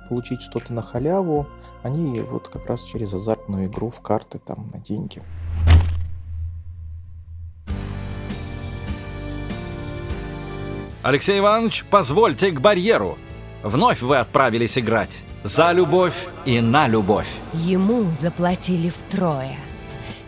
получить 0.09 0.43
что-то 0.43 0.73
на 0.73 0.83
халяву, 0.83 1.47
они 1.83 2.21
вот 2.21 2.49
как 2.49 2.67
раз 2.67 2.83
через 2.83 3.13
азартную 3.15 3.67
игру 3.67 3.91
в 3.91 4.01
карты 4.01 4.39
там 4.39 4.71
на 4.73 4.81
деньги. 4.81 5.23
Алексей 11.05 11.39
Иванович, 11.39 11.85
позвольте 11.91 12.51
к 12.51 12.63
барьеру. 12.63 13.19
Вновь 13.63 14.01
вы 14.01 14.17
отправились 14.17 14.79
играть. 14.79 15.23
За 15.43 15.71
любовь 15.73 16.29
и 16.47 16.63
на 16.63 16.89
любовь. 16.89 17.29
Ему 17.53 18.07
заплатили 18.15 18.89
втрое. 18.89 19.59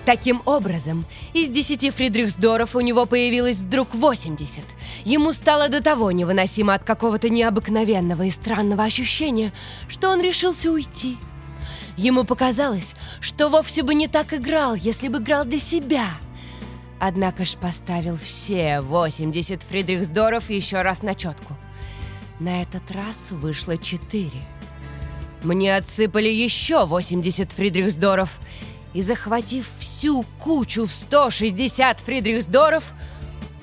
Таким 0.04 0.42
образом, 0.44 1.06
из 1.32 1.48
десяти 1.48 1.90
Фридрихсдоров 1.90 2.76
у 2.76 2.80
него 2.80 3.06
появилось 3.06 3.62
вдруг 3.62 3.94
80. 3.94 4.62
Ему 5.06 5.32
стало 5.32 5.70
до 5.70 5.82
того 5.82 6.10
невыносимо 6.12 6.74
от 6.74 6.84
какого-то 6.84 7.30
необыкновенного 7.30 8.24
и 8.24 8.30
странного 8.30 8.84
ощущения, 8.84 9.54
что 9.88 10.10
он 10.10 10.20
решился 10.20 10.70
уйти. 10.70 11.16
Ему 11.96 12.24
показалось, 12.24 12.94
что 13.20 13.48
вовсе 13.48 13.82
бы 13.82 13.94
не 13.94 14.08
так 14.08 14.34
играл, 14.34 14.74
если 14.74 15.08
бы 15.08 15.20
играл 15.20 15.46
для 15.46 15.58
себя– 15.58 16.10
Однако 16.98 17.44
ж 17.44 17.56
поставил 17.56 18.16
все 18.16 18.80
80 18.80 19.62
Фридрихсдоров 19.62 20.50
еще 20.50 20.82
раз 20.82 21.02
на 21.02 21.14
четку. 21.14 21.54
На 22.40 22.62
этот 22.62 22.90
раз 22.90 23.30
вышло 23.30 23.76
4. 23.76 24.30
Мне 25.42 25.76
отсыпали 25.76 26.28
еще 26.28 26.86
80 26.86 27.52
Фридрихсдоров, 27.52 28.38
и 28.94 29.02
захватив 29.02 29.68
всю 29.78 30.24
кучу 30.38 30.86
в 30.86 30.92
160 30.92 32.00
Фридрихсдоров, 32.00 32.94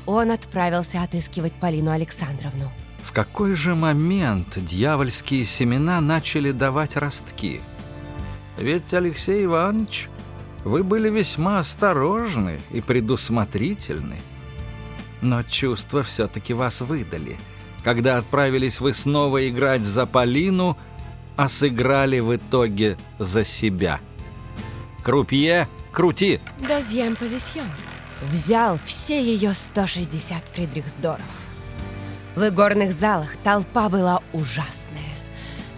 он 0.05 0.29
отправился 0.29 1.01
отыскивать 1.01 1.53
Полину 1.53 1.89
Александровну. 1.91 2.71
В 3.03 3.11
какой 3.11 3.55
же 3.55 3.73
момент 3.73 4.57
дьявольские 4.57 5.45
семена 5.45 6.01
начали 6.01 6.51
давать 6.51 6.95
ростки? 6.97 7.61
Ведь, 8.57 8.93
Алексей 8.93 9.45
Иванович, 9.45 10.09
вы 10.63 10.84
были 10.84 11.10
весьма 11.10 11.60
осторожны 11.60 12.60
и 12.72 12.82
предусмотрительны. 12.82 14.17
Но 15.22 15.43
чувства 15.43 16.03
все-таки 16.03 16.53
вас 16.53 16.82
выдали, 16.82 17.38
когда 17.84 18.17
отправились 18.17 18.79
вы 18.79 18.93
снова 18.93 19.48
играть 19.48 19.82
за 19.82 20.05
Полину, 20.05 20.77
а 21.36 21.50
сыграли 21.50 22.20
в 22.20 22.36
итоге 22.36 22.98
за 23.20 23.46
себя. 23.46 24.00
Крупье, 25.03 25.67
крути! 25.91 26.39
Дозьем 26.60 27.15
позисьон. 27.15 27.70
Взял 28.32 28.79
все 28.86 29.22
ее 29.22 29.53
160 29.53 30.48
Фридрихсдоров. 30.50 31.22
В 32.36 32.48
игорных 32.48 32.93
залах 32.93 33.36
толпа 33.43 33.89
была 33.89 34.22
ужасная. 34.32 35.01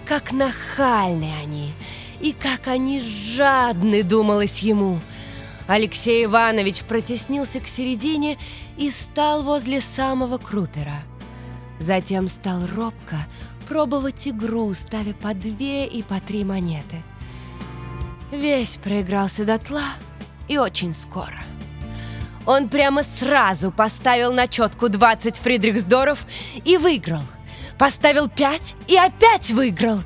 Как 0.05 0.31
нахальны 0.31 1.33
они, 1.41 1.73
и 2.19 2.33
как 2.33 2.67
они 2.67 3.01
жадны, 3.01 4.03
думалось 4.03 4.59
ему. 4.59 4.99
Алексей 5.67 6.25
Иванович 6.25 6.83
протеснился 6.83 7.59
к 7.59 7.67
середине 7.67 8.37
и 8.77 8.91
стал 8.91 9.43
возле 9.43 9.81
самого 9.81 10.37
крупера. 10.37 11.03
Затем 11.79 12.29
стал 12.29 12.65
робко 12.67 13.17
пробовать 13.67 14.27
игру, 14.27 14.73
ставя 14.73 15.13
по 15.13 15.33
две 15.33 15.87
и 15.87 16.03
по 16.03 16.19
три 16.19 16.43
монеты. 16.43 17.01
Весь 18.31 18.75
проигрался 18.77 19.45
дотла 19.45 19.93
и 20.47 20.57
очень 20.57 20.93
скоро. 20.93 21.39
Он 22.45 22.69
прямо 22.69 23.01
сразу 23.01 23.71
поставил 23.71 24.31
на 24.31 24.47
четку 24.47 24.87
20 24.87 25.37
Фридрихсдоров 25.37 26.25
и 26.63 26.77
выиграл. 26.77 27.23
Поставил 27.79 28.29
5 28.29 28.75
и 28.87 28.97
опять 28.97 29.49
выиграл. 29.51 29.99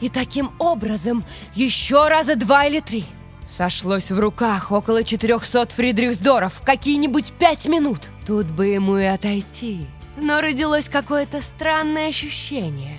И 0.00 0.08
таким 0.08 0.52
образом 0.58 1.24
еще 1.54 2.08
раза 2.08 2.36
два 2.36 2.66
или 2.66 2.80
три. 2.80 3.04
Сошлось 3.44 4.10
в 4.10 4.18
руках 4.18 4.72
около 4.72 5.04
400 5.04 5.68
Фридрихсдоров, 5.68 6.60
какие-нибудь 6.64 7.32
пять 7.32 7.66
минут. 7.68 8.10
Тут 8.26 8.46
бы 8.46 8.66
ему 8.66 8.98
и 8.98 9.04
отойти. 9.04 9.86
Но 10.20 10.40
родилось 10.40 10.88
какое-то 10.88 11.40
странное 11.40 12.08
ощущение. 12.08 12.98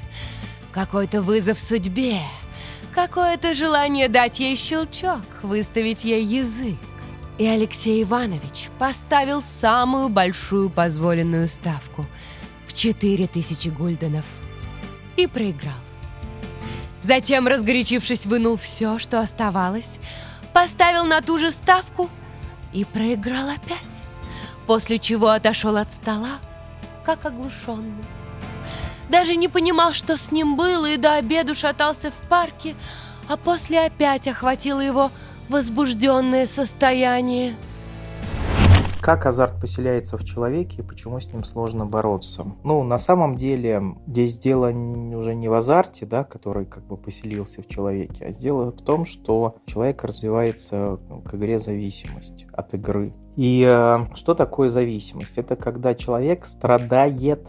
Какой-то 0.71 1.21
вызов 1.21 1.59
судьбе. 1.59 2.19
Какое-то 2.95 3.53
желание 3.53 4.07
дать 4.07 4.39
ей 4.39 4.55
щелчок, 4.55 5.21
выставить 5.43 6.05
ей 6.05 6.23
язык. 6.23 6.77
И 7.37 7.45
Алексей 7.45 8.01
Иванович 8.03 8.69
поставил 8.79 9.41
самую 9.41 10.09
большую 10.09 10.69
позволенную 10.69 11.49
ставку 11.49 12.05
в 12.65 12.73
4000 12.73 13.67
гульденов 13.69 14.25
и 15.17 15.27
проиграл. 15.27 15.86
Затем, 17.07 17.47
разгорячившись, 17.47 18.25
вынул 18.25 18.57
все, 18.57 18.99
что 18.99 19.21
оставалось, 19.21 19.99
поставил 20.51 21.05
на 21.05 21.21
ту 21.21 21.39
же 21.39 21.51
ставку 21.51 22.09
и 22.73 22.83
проиграл 22.83 23.47
опять, 23.47 24.01
после 24.65 24.99
чего 24.99 25.29
отошел 25.29 25.77
от 25.77 25.89
стола, 25.89 26.39
как 27.05 27.25
оглушенный. 27.25 28.03
Даже 29.07 29.37
не 29.37 29.47
понимал, 29.47 29.93
что 29.93 30.17
с 30.17 30.33
ним 30.33 30.57
было, 30.57 30.85
и 30.85 30.97
до 30.97 31.13
обеду 31.13 31.55
шатался 31.55 32.11
в 32.11 32.27
парке, 32.27 32.75
а 33.29 33.37
после 33.37 33.85
опять 33.85 34.27
охватило 34.27 34.81
его 34.81 35.09
возбужденное 35.47 36.45
состояние. 36.45 37.55
Как 39.07 39.25
азарт 39.25 39.61
поселяется 39.61 40.17
в 40.17 40.25
человеке 40.25 40.81
и 40.81 40.85
почему 40.85 41.21
с 41.21 41.31
ним 41.31 41.45
сложно 41.45 41.85
бороться? 41.85 42.45
Ну, 42.65 42.83
на 42.83 42.97
самом 42.97 43.37
деле, 43.37 43.81
здесь 44.05 44.37
дело 44.37 44.67
уже 44.67 45.33
не 45.33 45.47
в 45.47 45.53
азарте, 45.53 46.05
да, 46.05 46.25
который 46.25 46.65
как 46.65 46.85
бы 46.87 46.97
поселился 46.97 47.61
в 47.61 47.69
человеке, 47.69 48.25
а 48.25 48.33
дело 48.33 48.71
в 48.73 48.81
том, 48.81 49.05
что 49.05 49.55
человек 49.65 50.03
развивается 50.03 50.97
к 51.23 51.35
игре 51.35 51.57
зависимость 51.57 52.47
от 52.51 52.73
игры. 52.73 53.13
И 53.37 53.63
э, 53.65 53.99
что 54.13 54.33
такое 54.33 54.67
зависимость? 54.67 55.37
Это 55.37 55.55
когда 55.55 55.95
человек 55.95 56.45
страдает 56.45 57.47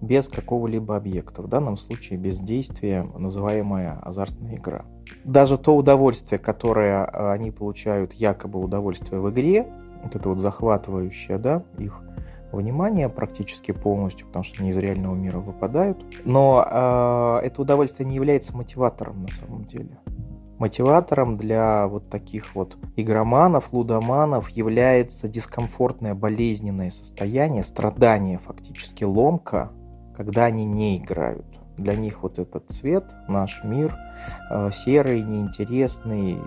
без 0.00 0.30
какого-либо 0.30 0.96
объекта, 0.96 1.42
в 1.42 1.48
данном 1.48 1.76
случае 1.76 2.18
без 2.18 2.38
действия, 2.38 3.06
называемая 3.14 3.98
азартная 4.00 4.56
игра. 4.56 4.86
Даже 5.26 5.58
то 5.58 5.76
удовольствие, 5.76 6.38
которое 6.38 7.04
э, 7.04 7.30
они 7.32 7.50
получают, 7.50 8.14
якобы 8.14 8.58
удовольствие 8.58 9.20
в 9.20 9.28
игре, 9.28 9.70
вот 10.04 10.14
это 10.14 10.28
вот 10.28 10.38
захватывающее, 10.38 11.38
да, 11.38 11.62
их 11.78 12.00
внимание 12.54 13.08
практически 13.08 13.72
полностью, 13.72 14.26
потому 14.26 14.44
что 14.44 14.60
они 14.60 14.70
из 14.70 14.76
реального 14.76 15.14
мира 15.14 15.38
выпадают. 15.38 16.04
Но 16.24 16.64
э, 16.64 17.46
это 17.46 17.62
удовольствие 17.62 18.08
не 18.08 18.14
является 18.14 18.56
мотиватором 18.56 19.22
на 19.22 19.28
самом 19.28 19.64
деле. 19.64 19.98
Мотиватором 20.58 21.36
для 21.36 21.88
вот 21.88 22.08
таких 22.08 22.54
вот 22.54 22.78
игроманов, 22.96 23.72
лудоманов 23.72 24.50
является 24.50 25.28
дискомфортное 25.28 26.14
болезненное 26.14 26.90
состояние, 26.90 27.64
страдание 27.64 28.38
фактически, 28.38 29.02
ломка, 29.02 29.72
когда 30.16 30.44
они 30.44 30.64
не 30.64 30.98
играют. 30.98 31.44
Для 31.76 31.96
них 31.96 32.22
вот 32.22 32.38
этот 32.38 32.70
цвет, 32.70 33.16
наш 33.26 33.64
мир, 33.64 33.96
э, 34.50 34.70
серый, 34.70 35.22
неинтересный, 35.22 36.34
э, 36.34 36.38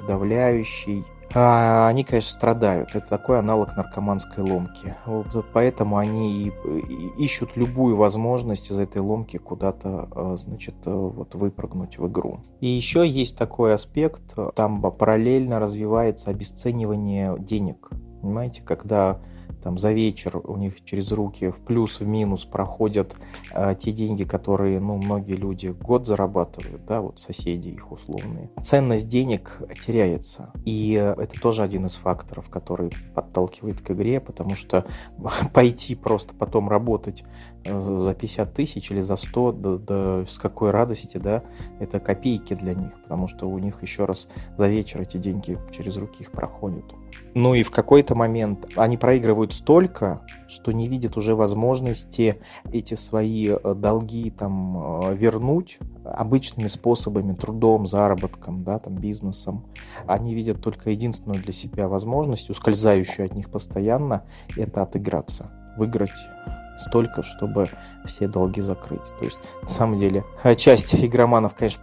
подавляющий, 0.00 1.04
а, 1.34 1.88
они, 1.88 2.04
конечно, 2.04 2.32
страдают. 2.32 2.94
Это 2.94 3.08
такой 3.08 3.38
аналог 3.38 3.76
наркоманской 3.76 4.44
ломки. 4.44 4.94
Вот 5.06 5.46
поэтому 5.52 5.96
они 5.96 6.46
и 6.46 6.52
ищут 7.18 7.56
любую 7.56 7.96
возможность 7.96 8.70
из 8.70 8.78
этой 8.78 9.00
ломки 9.00 9.38
куда-то, 9.38 10.08
а, 10.10 10.36
значит, 10.36 10.74
э, 10.86 10.90
вот 10.90 11.34
выпрыгнуть 11.34 11.98
в 11.98 12.08
игру. 12.08 12.40
И 12.60 12.66
еще 12.66 13.06
есть 13.06 13.36
такой 13.36 13.74
аспект, 13.74 14.36
там 14.54 14.80
параллельно 14.80 15.58
развивается 15.58 16.30
обесценивание 16.30 17.36
денег. 17.38 17.90
Понимаете, 18.20 18.62
когда 18.62 19.18
там 19.62 19.78
за 19.78 19.92
вечер 19.92 20.40
у 20.44 20.56
них 20.56 20.84
через 20.84 21.12
руки 21.12 21.50
в 21.50 21.58
плюс, 21.64 22.00
в 22.00 22.06
минус 22.06 22.44
проходят 22.44 23.16
э, 23.52 23.74
те 23.78 23.92
деньги, 23.92 24.24
которые, 24.24 24.80
ну, 24.80 24.96
многие 24.96 25.34
люди 25.34 25.68
год 25.68 26.06
зарабатывают, 26.06 26.84
да, 26.84 27.00
вот 27.00 27.20
соседи 27.20 27.68
их 27.68 27.92
условные. 27.92 28.50
Ценность 28.62 29.08
денег 29.08 29.60
теряется. 29.84 30.52
И 30.64 30.92
это 30.92 31.40
тоже 31.40 31.62
один 31.62 31.86
из 31.86 31.94
факторов, 31.94 32.48
который 32.48 32.90
подталкивает 33.14 33.80
к 33.80 33.90
игре, 33.92 34.20
потому 34.20 34.56
что 34.56 34.86
пойти 35.54 35.94
просто 35.94 36.34
потом 36.34 36.68
работать 36.68 37.24
э, 37.64 37.80
за 37.80 38.14
50 38.14 38.52
тысяч 38.52 38.90
или 38.90 39.00
за 39.00 39.16
100, 39.16 39.52
да, 39.52 39.76
да 39.76 40.26
с 40.26 40.38
какой 40.38 40.70
радости, 40.70 41.18
да, 41.18 41.42
это 41.78 42.00
копейки 42.00 42.54
для 42.54 42.74
них, 42.74 42.92
потому 43.02 43.28
что 43.28 43.48
у 43.48 43.58
них 43.58 43.82
еще 43.82 44.04
раз 44.04 44.28
за 44.56 44.68
вечер 44.68 45.02
эти 45.02 45.16
деньги 45.16 45.56
через 45.70 45.96
руки 45.96 46.22
их 46.22 46.32
проходят. 46.32 46.84
Ну 47.34 47.54
и 47.54 47.62
в 47.62 47.70
какой-то 47.70 48.14
момент 48.14 48.66
они 48.76 48.96
проигрывают 48.96 49.52
столько, 49.52 50.22
что 50.48 50.72
не 50.72 50.88
видят 50.88 51.16
уже 51.16 51.34
возможности 51.34 52.40
эти 52.72 52.94
свои 52.94 53.50
э, 53.50 53.74
долги 53.74 54.30
там 54.30 55.04
э, 55.04 55.14
вернуть 55.14 55.78
обычными 56.04 56.66
способами, 56.66 57.34
трудом, 57.34 57.86
заработком, 57.86 58.62
да, 58.64 58.78
там, 58.78 58.94
бизнесом. 58.96 59.64
Они 60.06 60.34
видят 60.34 60.60
только 60.60 60.90
единственную 60.90 61.42
для 61.42 61.52
себя 61.52 61.88
возможность, 61.88 62.50
ускользающую 62.50 63.26
от 63.26 63.34
них 63.34 63.50
постоянно, 63.50 64.24
это 64.56 64.82
отыграться, 64.82 65.50
выиграть 65.76 66.10
столько, 66.82 67.22
чтобы 67.22 67.66
все 68.04 68.28
долги 68.28 68.60
закрыть. 68.60 69.08
То 69.18 69.24
есть, 69.24 69.38
на 69.62 69.68
самом 69.68 69.98
деле, 69.98 70.24
часть 70.56 70.94
игроманов, 70.94 71.54
конечно, 71.54 71.82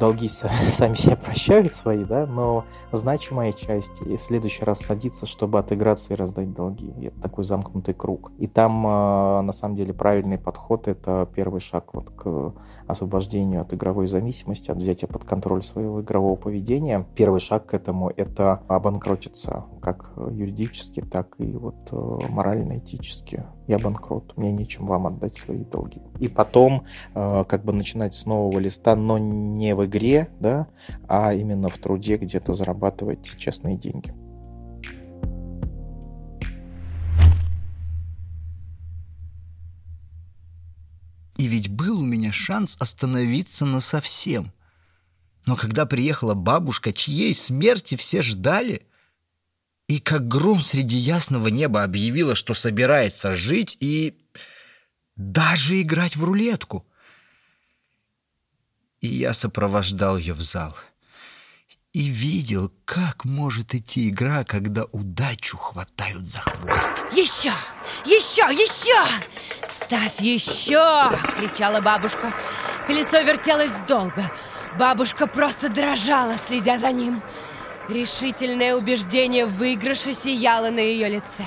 долги 0.00 0.28
сами 0.28 0.94
себе 0.94 1.16
прощают 1.16 1.72
свои, 1.72 2.04
да, 2.04 2.26
но 2.26 2.64
значимая 2.92 3.52
часть 3.52 4.02
и 4.02 4.16
в 4.16 4.20
следующий 4.20 4.64
раз 4.64 4.80
садится, 4.80 5.26
чтобы 5.26 5.58
отыграться 5.58 6.14
и 6.14 6.16
раздать 6.16 6.52
долги. 6.52 6.92
И 6.98 7.06
это 7.06 7.20
такой 7.20 7.44
замкнутый 7.44 7.94
круг. 7.94 8.32
И 8.38 8.46
там, 8.46 8.84
а, 8.86 9.42
на 9.42 9.52
самом 9.52 9.76
деле, 9.76 9.94
правильный 9.94 10.38
подход– 10.38 10.88
это 10.88 11.28
первый 11.34 11.60
шаг 11.60 11.94
вот 11.94 12.10
к 12.10 12.54
освобождению 12.86 13.62
от 13.62 13.72
игровой 13.72 14.06
зависимости, 14.06 14.70
от 14.70 14.78
взятия 14.78 15.08
под 15.08 15.24
контроль 15.24 15.62
своего 15.62 16.00
игрового 16.00 16.36
поведения. 16.36 17.06
Первый 17.14 17.40
шаг 17.40 17.66
к 17.66 17.74
этому– 17.74 18.10
это 18.16 18.62
обанкротиться 18.68 19.64
как 19.80 20.12
юридически, 20.30 21.00
так 21.00 21.36
и 21.38 21.52
вот 21.56 21.88
э, 21.92 22.18
морально-этически. 22.28 23.44
Я 23.70 23.78
банкрот, 23.78 24.36
мне 24.36 24.50
нечем 24.50 24.84
вам 24.84 25.06
отдать 25.06 25.36
свои 25.36 25.58
долги. 25.58 26.00
И 26.18 26.26
потом 26.26 26.86
э, 27.14 27.44
как 27.48 27.64
бы 27.64 27.72
начинать 27.72 28.16
с 28.16 28.26
нового 28.26 28.58
листа, 28.58 28.96
но 28.96 29.16
не 29.16 29.76
в 29.76 29.86
игре, 29.86 30.28
да, 30.40 30.66
а 31.06 31.32
именно 31.34 31.68
в 31.68 31.78
труде 31.78 32.16
где-то 32.16 32.52
зарабатывать 32.52 33.38
честные 33.38 33.76
деньги. 33.76 34.12
И 41.36 41.46
ведь 41.46 41.70
был 41.70 42.00
у 42.00 42.04
меня 42.04 42.32
шанс 42.32 42.76
остановиться 42.80 43.66
на 43.66 43.78
совсем. 43.78 44.52
Но 45.46 45.54
когда 45.54 45.86
приехала 45.86 46.34
бабушка, 46.34 46.92
чьей 46.92 47.36
смерти 47.36 47.94
все 47.94 48.20
ждали, 48.20 48.82
и 49.90 49.98
как 49.98 50.28
гром 50.28 50.60
среди 50.60 50.96
ясного 50.96 51.48
неба 51.48 51.82
объявила, 51.82 52.36
что 52.36 52.54
собирается 52.54 53.34
жить, 53.34 53.76
и 53.80 54.16
даже 55.16 55.80
играть 55.80 56.14
в 56.14 56.22
рулетку. 56.22 56.86
И 59.00 59.08
я 59.08 59.34
сопровождал 59.34 60.16
ее 60.16 60.34
в 60.34 60.42
зал 60.42 60.76
и 61.92 62.04
видел, 62.04 62.72
как 62.84 63.24
может 63.24 63.74
идти 63.74 64.10
игра, 64.10 64.44
когда 64.44 64.84
удачу 64.92 65.56
хватают 65.56 66.28
за 66.28 66.38
хвост. 66.38 67.04
Еще! 67.10 67.52
Еще! 68.04 68.42
Еще! 68.42 69.04
Ставь 69.68 70.20
еще! 70.20 71.10
кричала 71.36 71.80
бабушка. 71.80 72.32
Колесо 72.86 73.22
вертелось 73.22 73.72
долго. 73.88 74.30
Бабушка 74.78 75.26
просто 75.26 75.68
дрожала, 75.68 76.36
следя 76.36 76.78
за 76.78 76.92
ним. 76.92 77.20
Решительное 77.90 78.76
убеждение 78.76 79.46
в 79.46 79.56
выигрыше 79.56 80.14
сияло 80.14 80.70
на 80.70 80.78
ее 80.78 81.08
лице. 81.08 81.44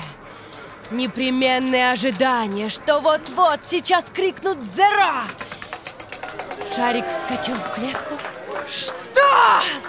Непременное 0.90 1.92
ожидание, 1.92 2.68
что 2.68 3.00
вот-вот 3.00 3.60
сейчас 3.64 4.10
крикнут 4.12 4.58
«Зеро!». 4.62 5.22
Шарик 6.76 7.06
вскочил 7.08 7.56
в 7.56 7.74
клетку. 7.74 8.18
«Что?» 8.68 8.92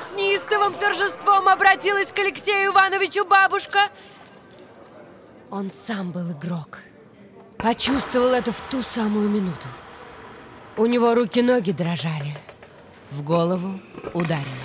С 0.09 0.15
неистовым 0.15 0.73
торжеством 0.75 1.49
обратилась 1.49 2.13
к 2.13 2.19
Алексею 2.19 2.71
Ивановичу 2.71 3.25
бабушка. 3.25 3.89
Он 5.51 5.69
сам 5.69 6.11
был 6.11 6.31
игрок. 6.31 6.79
Почувствовал 7.57 8.29
это 8.29 8.53
в 8.53 8.61
ту 8.69 8.81
самую 8.81 9.27
минуту. 9.27 9.67
У 10.77 10.85
него 10.85 11.15
руки-ноги 11.15 11.71
дрожали. 11.71 12.33
В 13.11 13.23
голову 13.23 13.81
ударило. 14.13 14.64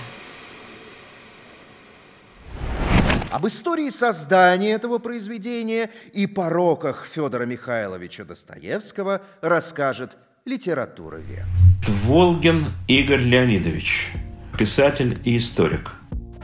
Об 3.31 3.47
истории 3.47 3.89
создания 3.91 4.73
этого 4.73 4.99
произведения 4.99 5.91
и 6.13 6.27
пороках 6.27 7.07
Федора 7.09 7.47
Михайловича 7.47 8.25
Достоевского 8.25 9.23
расскажет 9.41 10.17
литературовед. 10.45 11.47
Волгин 12.05 12.73
Игорь 12.89 13.21
Леонидович, 13.21 14.11
писатель 14.59 15.17
и 15.25 15.39
историк. 15.39 15.93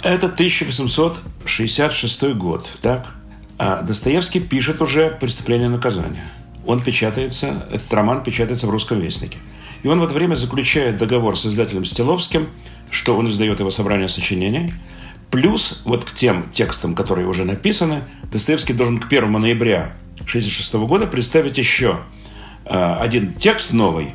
Это 0.05 0.27
1866 0.27 2.23
год, 2.35 2.71
так? 2.81 3.17
А 3.59 3.83
Достоевский 3.83 4.39
пишет 4.39 4.81
уже 4.81 5.11
«Преступление 5.11 5.67
и 5.67 5.73
наказание». 5.73 6.31
Он 6.65 6.81
печатается, 6.81 7.67
этот 7.69 7.93
роман 7.93 8.23
печатается 8.23 8.69
в 8.69 8.71
«Русском 8.71 9.01
вестнике». 9.01 9.39
И 9.83 9.89
он 9.89 9.99
в 9.99 10.05
это 10.05 10.15
время 10.15 10.37
заключает 10.37 10.99
договор 10.99 11.37
с 11.37 11.47
издателем 11.47 11.85
Стиловским, 11.85 12.49
что 12.93 13.17
он 13.17 13.29
издает 13.29 13.59
его 13.59 13.73
собрание 13.73 14.09
сочинений– 14.09 14.73
Плюс 15.37 15.83
вот 15.85 16.07
к 16.07 16.15
тем 16.15 16.49
текстам, 16.51 16.95
которые 16.95 17.29
уже 17.29 17.45
написаны, 17.45 18.05
Достоевский 18.33 18.73
должен 18.73 18.99
к 18.99 19.05
1 19.05 19.31
ноября 19.31 19.93
1966 20.15 20.75
года 20.89 21.07
представить 21.07 21.59
еще 21.59 21.99
э, 22.65 22.95
один 22.95 23.35
текст 23.35 23.75
новый, 23.75 24.15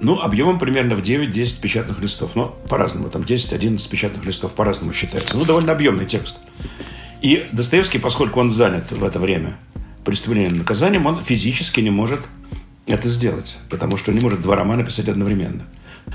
ну, 0.00 0.20
объемом 0.20 0.60
примерно 0.60 0.94
в 0.94 1.00
9-10 1.00 1.60
печатных 1.60 2.00
листов. 2.00 2.36
Ну, 2.36 2.54
по-разному, 2.68 3.10
там 3.10 3.22
10-11 3.22 3.90
печатных 3.90 4.24
листов 4.24 4.52
по-разному 4.52 4.92
считается. 4.92 5.36
Ну, 5.36 5.44
довольно 5.44 5.72
объемный 5.72 6.06
текст. 6.06 6.38
И 7.20 7.48
Достоевский, 7.50 7.98
поскольку 7.98 8.38
он 8.38 8.52
занят 8.52 8.92
в 8.92 9.02
это 9.02 9.18
время 9.18 9.58
преступлением 10.04 10.56
наказанием, 10.56 11.04
он 11.04 11.20
физически 11.20 11.80
не 11.80 11.90
может 11.90 12.20
это 12.86 13.08
сделать, 13.08 13.58
потому 13.70 13.96
что 13.96 14.12
не 14.12 14.20
может 14.20 14.40
два 14.40 14.54
романа 14.54 14.84
писать 14.84 15.08
одновременно. 15.08 15.66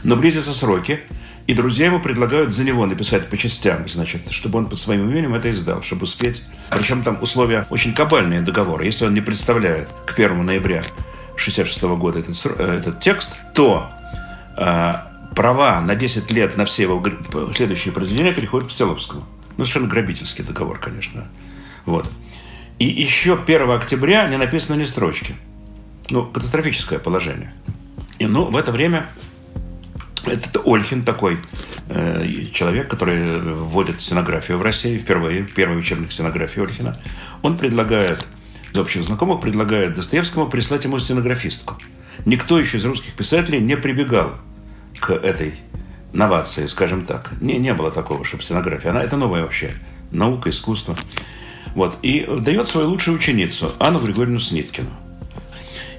Но 0.04 0.16
близятся 0.16 0.54
сроки, 0.54 1.02
и 1.48 1.54
друзья 1.54 1.86
ему 1.86 2.00
предлагают 2.00 2.56
за 2.56 2.64
него 2.64 2.86
написать 2.86 3.30
по 3.30 3.38
частям, 3.38 3.88
значит, 3.88 4.32
чтобы 4.32 4.58
он 4.58 4.68
под 4.68 4.80
своим 4.80 5.10
именем 5.10 5.36
это 5.36 5.52
издал, 5.52 5.84
чтобы 5.84 6.04
успеть. 6.04 6.44
Причем 6.72 7.04
там 7.04 7.22
условия 7.22 7.68
очень 7.70 7.94
кабальные 7.94 8.42
договоры. 8.42 8.86
Если 8.86 9.06
он 9.06 9.14
не 9.14 9.22
представляет 9.22 9.90
к 10.06 10.14
1 10.14 10.44
ноября 10.44 10.82
1966 11.36 11.84
года 12.00 12.20
этот, 12.20 12.46
э, 12.46 12.78
этот 12.80 13.00
текст, 13.00 13.34
то 13.54 13.92
э, 14.58 14.94
права 15.36 15.82
на 15.82 15.96
10 15.96 16.32
лет 16.32 16.58
на 16.58 16.66
все 16.66 16.84
его 16.84 17.04
следующие 17.54 17.94
произведения 17.94 18.34
переходят 18.34 18.70
к 18.70 18.72
Стеловскому. 18.72 19.26
Ну, 19.58 19.66
совершенно 19.66 19.88
грабительский 19.88 20.44
договор, 20.44 20.80
конечно. 20.80 21.28
Вот. 21.86 22.10
И 22.80 22.88
еще 22.88 23.38
1 23.38 23.70
октября 23.70 24.28
не 24.28 24.38
написано 24.38 24.78
ни 24.78 24.86
строчки. 24.86 25.36
Ну, 26.10 26.26
катастрофическое 26.26 26.98
положение. 26.98 27.54
И, 28.18 28.26
ну, 28.26 28.46
в 28.46 28.58
это 28.58 28.72
время 28.72 29.08
это 30.26 30.62
Ольхин 30.66 31.04
такой 31.04 31.38
э, 31.90 32.26
человек, 32.54 32.90
который 32.90 33.40
вводит 33.42 34.02
стенографию 34.02 34.58
в 34.58 34.62
России 34.62 34.98
впервые, 34.98 35.44
первый 35.44 35.78
учебник 35.78 36.12
стенографии 36.12 36.62
Ольхина. 36.62 36.98
Он 37.42 37.58
предлагает, 37.58 38.26
из 38.72 38.78
общих 38.78 39.04
знакомых, 39.04 39.42
предлагает 39.42 39.94
Достоевскому 39.94 40.48
прислать 40.48 40.86
ему 40.86 41.00
стенографистку. 41.00 41.78
Никто 42.26 42.60
еще 42.60 42.78
из 42.78 42.86
русских 42.86 43.14
писателей 43.14 43.60
не 43.60 43.78
прибегал 43.78 44.36
к 45.00 45.12
этой 45.12 45.56
новации, 46.14 46.66
скажем 46.66 47.06
так. 47.06 47.32
Не, 47.42 47.58
не 47.58 47.74
было 47.74 47.92
такого, 47.92 48.26
чтобы 48.26 48.44
стенография. 48.44 48.92
Она, 48.92 49.04
это 49.04 49.18
новая 49.18 49.44
вообще 49.44 49.72
наука, 50.12 50.50
искусство. 50.50 50.96
Вот. 51.76 51.98
И 52.02 52.26
дает 52.40 52.68
свою 52.70 52.90
лучшую 52.90 53.18
ученицу, 53.18 53.72
Анну 53.80 54.00
Григорьевну 54.00 54.40
Сниткину. 54.40 54.90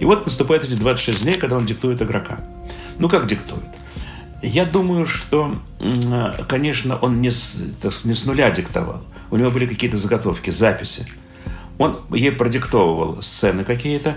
И 0.00 0.04
вот 0.04 0.26
наступает 0.26 0.64
эти 0.64 0.72
26 0.72 1.22
дней, 1.22 1.34
когда 1.34 1.56
он 1.56 1.66
диктует 1.66 2.00
игрока. 2.02 2.38
Ну, 2.98 3.08
как 3.08 3.26
диктует? 3.26 3.62
Я 4.42 4.64
думаю, 4.64 5.06
что, 5.06 5.54
конечно, 6.48 6.96
он 6.96 7.20
не 7.20 7.30
с, 7.30 7.58
так, 7.80 7.92
не 8.04 8.14
с 8.14 8.26
нуля 8.26 8.50
диктовал. 8.50 9.02
У 9.30 9.36
него 9.36 9.50
были 9.50 9.66
какие-то 9.66 9.96
заготовки, 9.96 10.50
записи. 10.50 11.06
Он 11.78 12.02
ей 12.10 12.32
продиктовывал 12.32 13.22
сцены 13.22 13.64
какие-то. 13.64 14.16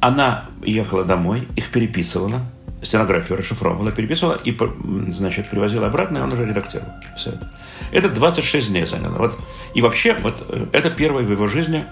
Она 0.00 0.46
ехала 0.62 1.04
домой, 1.04 1.48
их 1.56 1.70
переписывала, 1.70 2.40
стенографию 2.82 3.38
расшифровывала, 3.38 3.90
переписывала 3.90 4.34
и, 4.34 4.56
значит, 5.10 5.50
привозила 5.50 5.86
обратно, 5.86 6.18
и 6.18 6.20
он 6.20 6.32
уже 6.32 6.44
редактировал 6.44 6.92
все 7.16 7.30
это. 7.30 7.52
Это 7.92 8.08
26 8.08 8.68
дней 8.70 8.86
заняло. 8.86 9.18
Вот. 9.18 9.38
И 9.74 9.82
вообще, 9.82 10.16
вот 10.22 10.44
э, 10.48 10.66
это 10.72 10.90
первый 10.90 11.24
в 11.24 11.30
его 11.30 11.46
жизни, 11.46 11.84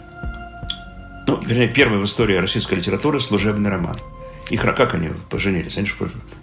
ну, 1.27 1.41
вернее, 1.41 1.69
первый 1.69 1.99
в 1.99 2.05
истории 2.05 2.37
российской 2.37 2.75
литературы 2.75 3.21
служебный 3.21 3.71
роман. 3.71 3.97
Их 4.51 4.61
как 4.61 4.95
они 4.95 5.11
поженились? 5.31 5.79
Они 5.79 5.87
же 5.87 5.95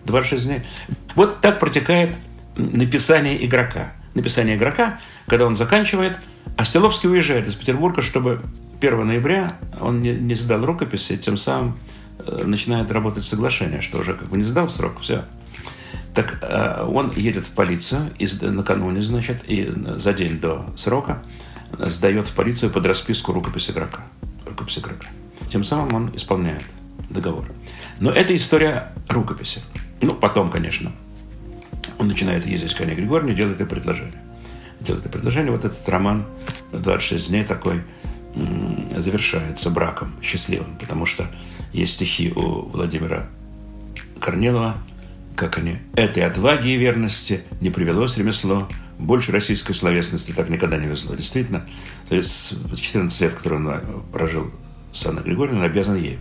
26 0.06 0.46
дней. 0.46 0.62
Вот 1.16 1.42
так 1.42 1.60
протекает 1.60 2.12
написание 2.56 3.46
игрока. 3.46 3.94
Написание 4.14 4.58
игрока, 4.58 5.00
когда 5.28 5.46
он 5.46 5.56
заканчивает, 5.56 6.18
а 6.58 6.66
Стеловский 6.66 7.10
уезжает 7.10 7.48
из 7.48 7.56
Петербурга, 7.56 8.02
чтобы 8.02 8.42
1 8.82 9.08
ноября 9.08 9.58
он 9.80 10.02
не, 10.02 10.12
не 10.12 10.36
сдал 10.36 10.66
рукописи, 10.66 11.16
тем 11.18 11.38
самым 11.38 11.78
э, 12.20 12.44
начинает 12.46 12.92
работать 12.92 13.24
соглашение, 13.24 13.82
что 13.82 14.00
уже 14.00 14.16
как 14.16 14.28
бы 14.28 14.38
не 14.38 14.44
сдал 14.44 14.70
срок, 14.70 15.00
все. 15.02 15.26
Так 16.14 16.40
э, 16.42 16.84
он 16.84 17.12
едет 17.12 17.46
в 17.46 17.52
полицию 17.52 18.12
и 18.18 18.28
накануне, 18.42 19.02
значит, 19.02 19.44
и 19.48 19.72
за 19.98 20.14
день 20.14 20.40
до 20.40 20.66
срока 20.76 21.22
сдает 21.80 22.28
в 22.28 22.34
полицию 22.34 22.72
под 22.72 22.86
расписку 22.86 23.32
рукопись 23.32 23.70
игрока. 23.70 24.02
Рукопись 24.46 24.80
игрока. 24.80 25.08
Тем 25.50 25.64
самым 25.64 25.94
он 25.94 26.16
исполняет 26.16 26.64
договор. 27.10 27.46
Но 28.02 28.12
это 28.12 28.36
история 28.36 28.92
рукописи. 29.08 29.62
Ну, 30.02 30.16
потом, 30.16 30.50
конечно, 30.50 30.92
он 32.00 32.08
начинает 32.08 32.48
ездить 32.48 32.74
к 32.74 32.82
Анне 32.82 32.96
Григорьевне, 32.96 33.36
делает 33.36 33.60
ей 33.60 33.68
предложение. 33.68 34.20
Делает 34.80 35.06
ей 35.06 35.12
предложение. 35.12 35.52
Вот 35.52 35.64
этот 35.66 35.88
роман 35.88 36.26
в 36.72 36.82
26 36.82 37.30
дней 37.30 37.46
такой 37.46 37.84
завершается 38.98 39.70
браком 39.70 40.16
счастливым, 40.24 40.78
потому 40.78 41.06
что 41.06 41.28
есть 41.74 41.94
стихи 41.94 42.34
у 42.36 42.70
Владимира 42.70 43.30
Корнилова, 44.20 44.78
как 45.36 45.60
они 45.60 45.78
«Этой 45.96 46.24
отваги 46.24 46.70
и 46.70 46.78
верности 46.78 47.44
не 47.60 47.70
привелось 47.70 48.18
ремесло, 48.18 48.68
больше 48.98 49.32
российской 49.32 49.74
словесности 49.74 50.32
так 50.32 50.50
никогда 50.50 50.78
не 50.78 50.88
везло». 50.88 51.16
Действительно, 51.16 51.68
то 52.10 52.16
есть 52.16 52.56
14 52.76 53.22
лет, 53.22 53.36
которые 53.36 53.64
он 53.64 54.04
прожил 54.12 54.52
с 54.92 55.06
Анной 55.06 55.22
Григорьевной, 55.22 55.66
он 55.66 55.72
обязан 55.72 55.98
ей. 55.98 56.18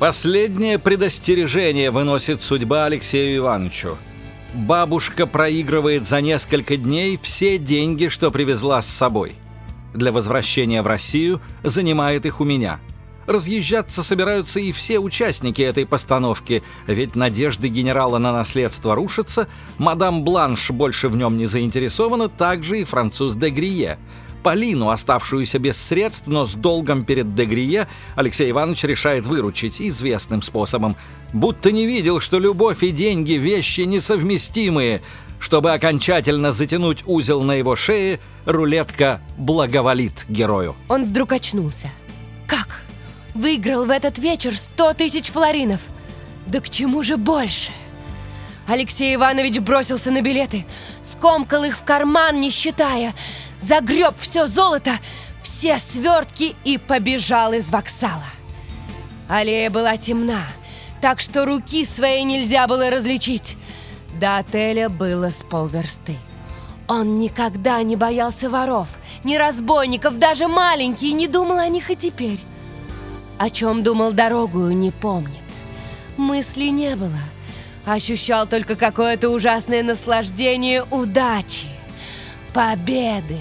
Последнее 0.00 0.78
предостережение 0.78 1.90
выносит 1.90 2.40
судьба 2.40 2.86
Алексею 2.86 3.36
Ивановичу. 3.36 3.98
Бабушка 4.54 5.26
проигрывает 5.26 6.08
за 6.08 6.22
несколько 6.22 6.78
дней 6.78 7.18
все 7.20 7.58
деньги, 7.58 8.08
что 8.08 8.30
привезла 8.30 8.80
с 8.80 8.86
собой. 8.86 9.32
Для 9.92 10.10
возвращения 10.10 10.80
в 10.80 10.86
Россию 10.86 11.42
занимает 11.62 12.24
их 12.24 12.40
у 12.40 12.44
меня. 12.44 12.80
Разъезжаться 13.26 14.02
собираются 14.02 14.58
и 14.58 14.72
все 14.72 14.98
участники 14.98 15.60
этой 15.60 15.84
постановки, 15.84 16.62
ведь 16.86 17.14
надежды 17.14 17.68
генерала 17.68 18.16
на 18.16 18.32
наследство 18.32 18.94
рушатся, 18.94 19.48
мадам 19.76 20.24
Бланш 20.24 20.70
больше 20.70 21.08
в 21.08 21.16
нем 21.18 21.36
не 21.36 21.44
заинтересована, 21.44 22.30
также 22.30 22.80
и 22.80 22.84
француз 22.84 23.34
де 23.34 23.50
Грие– 23.50 23.98
Полину, 24.42 24.90
оставшуюся 24.90 25.58
без 25.58 25.80
средств, 25.80 26.26
но 26.26 26.44
с 26.44 26.54
долгом 26.54 27.04
перед 27.04 27.34
Дегрие, 27.34 27.88
Алексей 28.14 28.50
Иванович 28.50 28.84
решает 28.84 29.26
выручить 29.26 29.80
известным 29.80 30.42
способом. 30.42 30.96
Будто 31.32 31.70
не 31.70 31.86
видел, 31.86 32.20
что 32.20 32.38
любовь 32.38 32.82
и 32.82 32.90
деньги– 32.90 33.32
вещи 33.34 33.82
несовместимые. 33.82 35.02
Чтобы 35.38 35.72
окончательно 35.72 36.52
затянуть 36.52 37.02
узел 37.06 37.42
на 37.42 37.52
его 37.52 37.74
шее, 37.74 38.20
рулетка 38.44 39.20
благоволит 39.38 40.26
герою. 40.28 40.76
Он 40.88 41.04
вдруг 41.04 41.32
очнулся. 41.32 41.90
Как? 42.46 42.82
Выиграл 43.34 43.86
в 43.86 43.90
этот 43.90 44.18
вечер 44.18 44.54
сто 44.54 44.92
тысяч 44.92 45.30
флоринов. 45.30 45.80
Да 46.46 46.60
к 46.60 46.68
чему 46.68 47.02
же 47.02 47.16
больше? 47.16 47.70
Алексей 48.66 49.14
Иванович 49.14 49.58
бросился 49.58 50.10
на 50.10 50.20
билеты, 50.20 50.64
скомкал 51.02 51.64
их 51.64 51.76
в 51.76 51.84
карман, 51.84 52.40
не 52.40 52.50
считая, 52.50 53.14
загреб 53.60 54.14
все 54.18 54.46
золото, 54.46 54.92
все 55.42 55.78
свертки 55.78 56.54
и 56.64 56.78
побежал 56.78 57.52
из 57.52 57.70
воксала. 57.70 58.24
Аллея 59.28 59.70
была 59.70 59.96
темна, 59.96 60.44
так 61.00 61.20
что 61.20 61.44
руки 61.44 61.84
своей 61.86 62.24
нельзя 62.24 62.66
было 62.66 62.90
различить. 62.90 63.56
До 64.20 64.38
отеля 64.38 64.88
было 64.88 65.30
с 65.30 65.44
полверсты. 65.44 66.16
Он 66.88 67.18
никогда 67.18 67.80
не 67.84 67.94
боялся 67.94 68.50
воров, 68.50 68.98
ни 69.22 69.36
разбойников, 69.36 70.18
даже 70.18 70.48
маленький, 70.48 71.12
не 71.12 71.28
думал 71.28 71.58
о 71.58 71.68
них 71.68 71.90
и 71.90 71.96
теперь. 71.96 72.40
О 73.38 73.48
чем 73.48 73.84
думал 73.84 74.12
дорогую, 74.12 74.76
не 74.76 74.90
помнит. 74.90 75.38
Мыслей 76.16 76.70
не 76.70 76.96
было. 76.96 77.20
Ощущал 77.86 78.46
только 78.46 78.74
какое-то 78.74 79.30
ужасное 79.30 79.82
наслаждение 79.82 80.84
удачи, 80.90 81.68
победы, 82.52 83.38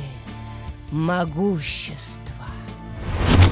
могущества. 0.91 2.45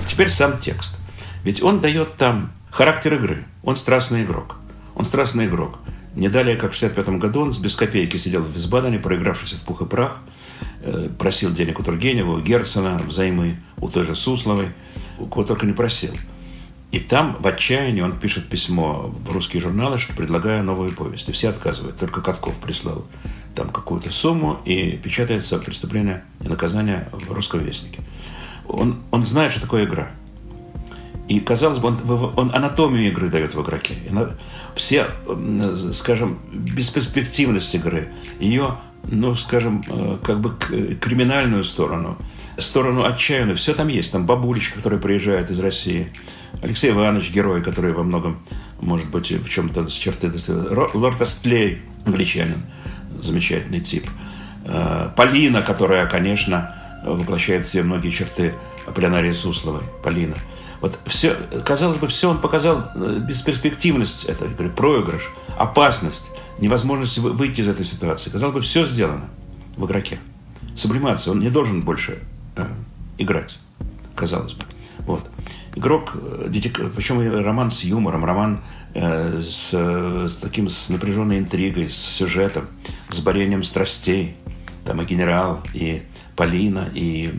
Теперь 0.07 0.29
сам 0.29 0.59
текст. 0.59 0.95
Ведь 1.43 1.61
он 1.61 1.79
дает 1.79 2.15
там 2.15 2.51
характер 2.69 3.15
игры. 3.15 3.45
Он 3.63 3.75
страстный 3.75 4.23
игрок. 4.23 4.57
Он 4.95 5.05
страстный 5.05 5.45
игрок. 5.45 5.79
Не 6.15 6.29
далее, 6.29 6.55
как 6.55 6.71
в 6.71 6.75
65 6.75 7.09
году, 7.19 7.41
он 7.41 7.53
без 7.61 7.75
копейки 7.75 8.17
сидел 8.17 8.41
в 8.41 8.51
Висбадене, 8.51 8.97
проигравшись 8.99 9.53
в 9.53 9.63
пух 9.63 9.81
и 9.81 9.85
прах, 9.85 10.17
э, 10.81 11.09
просил 11.17 11.51
денег 11.51 11.79
у 11.79 11.83
Тургенева, 11.83 12.31
у 12.31 12.41
Герцена, 12.41 12.97
взаймы, 12.97 13.59
у 13.77 13.87
той 13.89 14.03
же 14.03 14.15
Сусловой, 14.15 14.69
у 15.19 15.27
кого 15.27 15.43
только 15.45 15.67
не 15.67 15.73
просил. 15.73 16.13
И 16.91 16.99
там 16.99 17.35
в 17.39 17.45
отчаянии 17.45 18.01
он 18.01 18.17
пишет 18.17 18.49
письмо 18.49 19.13
в 19.13 19.31
русские 19.31 19.61
журналы, 19.61 19.99
что 19.99 20.13
предлагая 20.13 20.63
новую 20.63 20.91
повесть. 20.93 21.29
И 21.29 21.33
все 21.33 21.49
отказывают. 21.49 21.97
Только 21.97 22.21
Катков 22.21 22.55
прислал 22.55 23.05
там 23.57 23.69
какую-то 23.69 24.11
сумму, 24.11 24.59
и 24.65 24.91
печатается 24.91 25.57
«Преступление 25.57 26.23
и 26.41 26.47
наказание» 26.47 27.09
в 27.11 27.31
«Русском 27.31 27.59
вестнике». 27.59 27.99
Он, 28.67 29.01
он 29.11 29.25
знает, 29.25 29.51
что 29.51 29.61
такое 29.61 29.85
игра. 29.85 30.11
И, 31.27 31.39
казалось 31.39 31.79
бы, 31.79 31.87
он, 31.87 32.33
он 32.35 32.55
анатомию 32.55 33.09
игры 33.09 33.29
дает 33.29 33.55
в 33.55 33.61
игроке. 33.61 33.95
Все, 34.75 35.07
скажем, 35.91 36.39
бесперспективность 36.53 37.73
игры, 37.73 38.09
ее, 38.39 38.77
ну, 39.05 39.35
скажем, 39.35 39.83
э, 39.89 40.19
как 40.23 40.39
бы 40.39 40.55
криминальную 41.01 41.63
сторону, 41.63 42.17
сторону 42.57 43.05
отчаянную, 43.05 43.57
все 43.57 43.73
там 43.73 43.87
есть. 43.87 44.11
Там 44.11 44.25
бабулечка, 44.25 44.77
которая 44.77 44.99
приезжает 44.99 45.49
из 45.49 45.59
России, 45.59 46.13
Алексей 46.61 46.91
Иванович, 46.91 47.31
герой, 47.31 47.63
который 47.63 47.91
во 47.91 48.03
многом, 48.03 48.37
может 48.79 49.09
быть, 49.09 49.31
в 49.31 49.49
чем-то 49.49 49.87
с 49.87 49.93
черты 49.93 50.31
Лорд 50.93 51.21
Астлей, 51.21 51.81
англичанин, 52.05 52.63
замечательный 53.21 53.79
тип. 53.79 54.07
Э, 54.65 55.09
Полина, 55.15 55.61
которая, 55.61 56.07
конечно, 56.07 56.75
воплощает 57.03 57.65
все 57.65 57.83
многие 57.83 58.09
черты 58.09 58.53
Аполлинарии 58.85 59.31
Сусловой. 59.31 59.83
Полина. 60.03 60.35
Вот 60.81 60.99
все, 61.05 61.35
казалось 61.65 61.97
бы, 61.97 62.07
все 62.07 62.29
он 62.29 62.39
показал 62.39 62.91
э, 62.93 63.19
бесперспективность 63.19 64.25
этой 64.25 64.51
игры, 64.51 64.69
проигрыш, 64.69 65.29
опасность, 65.57 66.31
невозможность 66.59 67.17
выйти 67.17 67.61
из 67.61 67.67
этой 67.67 67.85
ситуации. 67.85 68.29
Казалось 68.29 68.53
бы, 68.53 68.61
все 68.61 68.85
сделано 68.85 69.29
в 69.75 69.85
игроке. 69.85 70.19
Сублимация, 70.75 71.31
он 71.31 71.39
не 71.39 71.49
должен 71.49 71.81
больше 71.81 72.19
э, 72.55 72.65
играть, 73.17 73.57
казалось 74.15 74.53
бы. 74.53 74.63
Вот. 74.99 75.23
Игрок, 75.77 76.13
э, 76.15 76.49
причем 76.95 77.43
роман 77.43 77.69
с 77.69 77.83
юмором, 77.83 78.25
роман 78.25 78.61
э, 78.95 79.39
с, 79.39 79.73
с 79.73 80.37
таким 80.37 80.69
с 80.69 80.89
напряженной 80.89 81.37
интригой, 81.37 81.91
с 81.91 81.97
сюжетом, 81.97 82.65
с 83.09 83.19
борением 83.19 83.61
страстей. 83.61 84.35
Там 84.85 85.01
и 85.01 85.05
генерал, 85.05 85.61
и 85.75 86.01
Полина, 86.35 86.89
и 86.95 87.29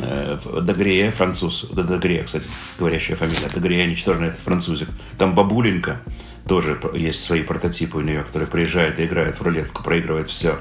э, 0.00 0.38
Дагрие, 0.62 1.10
француз, 1.10 1.64
Дагрие, 1.72 2.22
кстати, 2.22 2.44
говорящая 2.78 3.16
фамилия, 3.16 3.48
Дагрие, 3.52 3.86
ничтожный 3.88 4.28
это 4.28 4.36
французик. 4.36 4.88
Там 5.18 5.34
бабуленька, 5.34 6.00
тоже 6.46 6.80
есть 6.94 7.24
свои 7.24 7.42
прототипы 7.42 7.98
у 7.98 8.02
нее, 8.02 8.22
которые 8.22 8.48
приезжает 8.48 9.00
и 9.00 9.04
играет 9.04 9.40
в 9.40 9.42
рулетку, 9.42 9.82
проигрывает 9.82 10.28
все. 10.28 10.58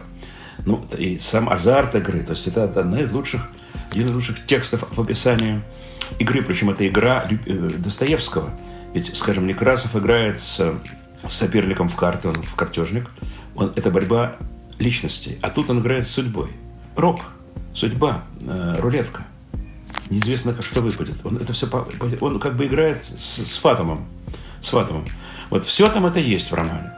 Ну, 0.66 0.84
и 0.98 1.20
сам 1.20 1.48
азарт 1.48 1.94
игры, 1.94 2.24
то 2.24 2.32
есть 2.32 2.48
это 2.48 2.64
одна 2.64 3.02
из 3.02 3.12
лучших, 3.12 3.48
один 3.92 4.08
из 4.08 4.12
лучших 4.12 4.46
текстов 4.48 4.86
в 4.90 5.00
описании 5.00 5.62
игры, 6.18 6.42
причем 6.42 6.70
это 6.70 6.88
игра 6.88 7.28
э, 7.30 7.54
Достоевского. 7.78 8.52
Ведь, 8.94 9.16
скажем, 9.16 9.46
Некрасов 9.46 9.96
играет 9.96 10.40
с, 10.40 10.74
соперником 11.28 11.90
в 11.90 11.96
карты, 11.96 12.30
он 12.30 12.36
в 12.36 12.56
картежник. 12.56 13.10
Он, 13.56 13.74
это 13.76 13.92
борьба 13.92 14.38
личностей. 14.80 15.38
А 15.42 15.50
тут 15.50 15.70
он 15.70 15.80
играет 15.80 16.08
с 16.08 16.12
судьбой. 16.12 16.52
Рок– 16.96 17.22
судьба, 17.74 18.24
э, 18.42 18.76
рулетка. 18.80 19.24
Неизвестно, 20.10 20.54
как 20.54 20.64
что 20.64 20.82
выпадет. 20.82 21.18
Он 21.24 21.38
это 21.38 21.54
все, 21.54 21.68
он 22.22 22.40
как 22.40 22.56
бы 22.56 22.66
играет 22.66 23.04
с, 23.04 23.38
с 23.46 23.58
Фатомом. 23.58 24.08
С 24.62 24.70
Фатомом. 24.70 25.06
Вот 25.50 25.66
все 25.66 25.90
там 25.90 26.06
это 26.06 26.20
есть 26.20 26.52
в 26.52 26.54
романе. 26.54 26.92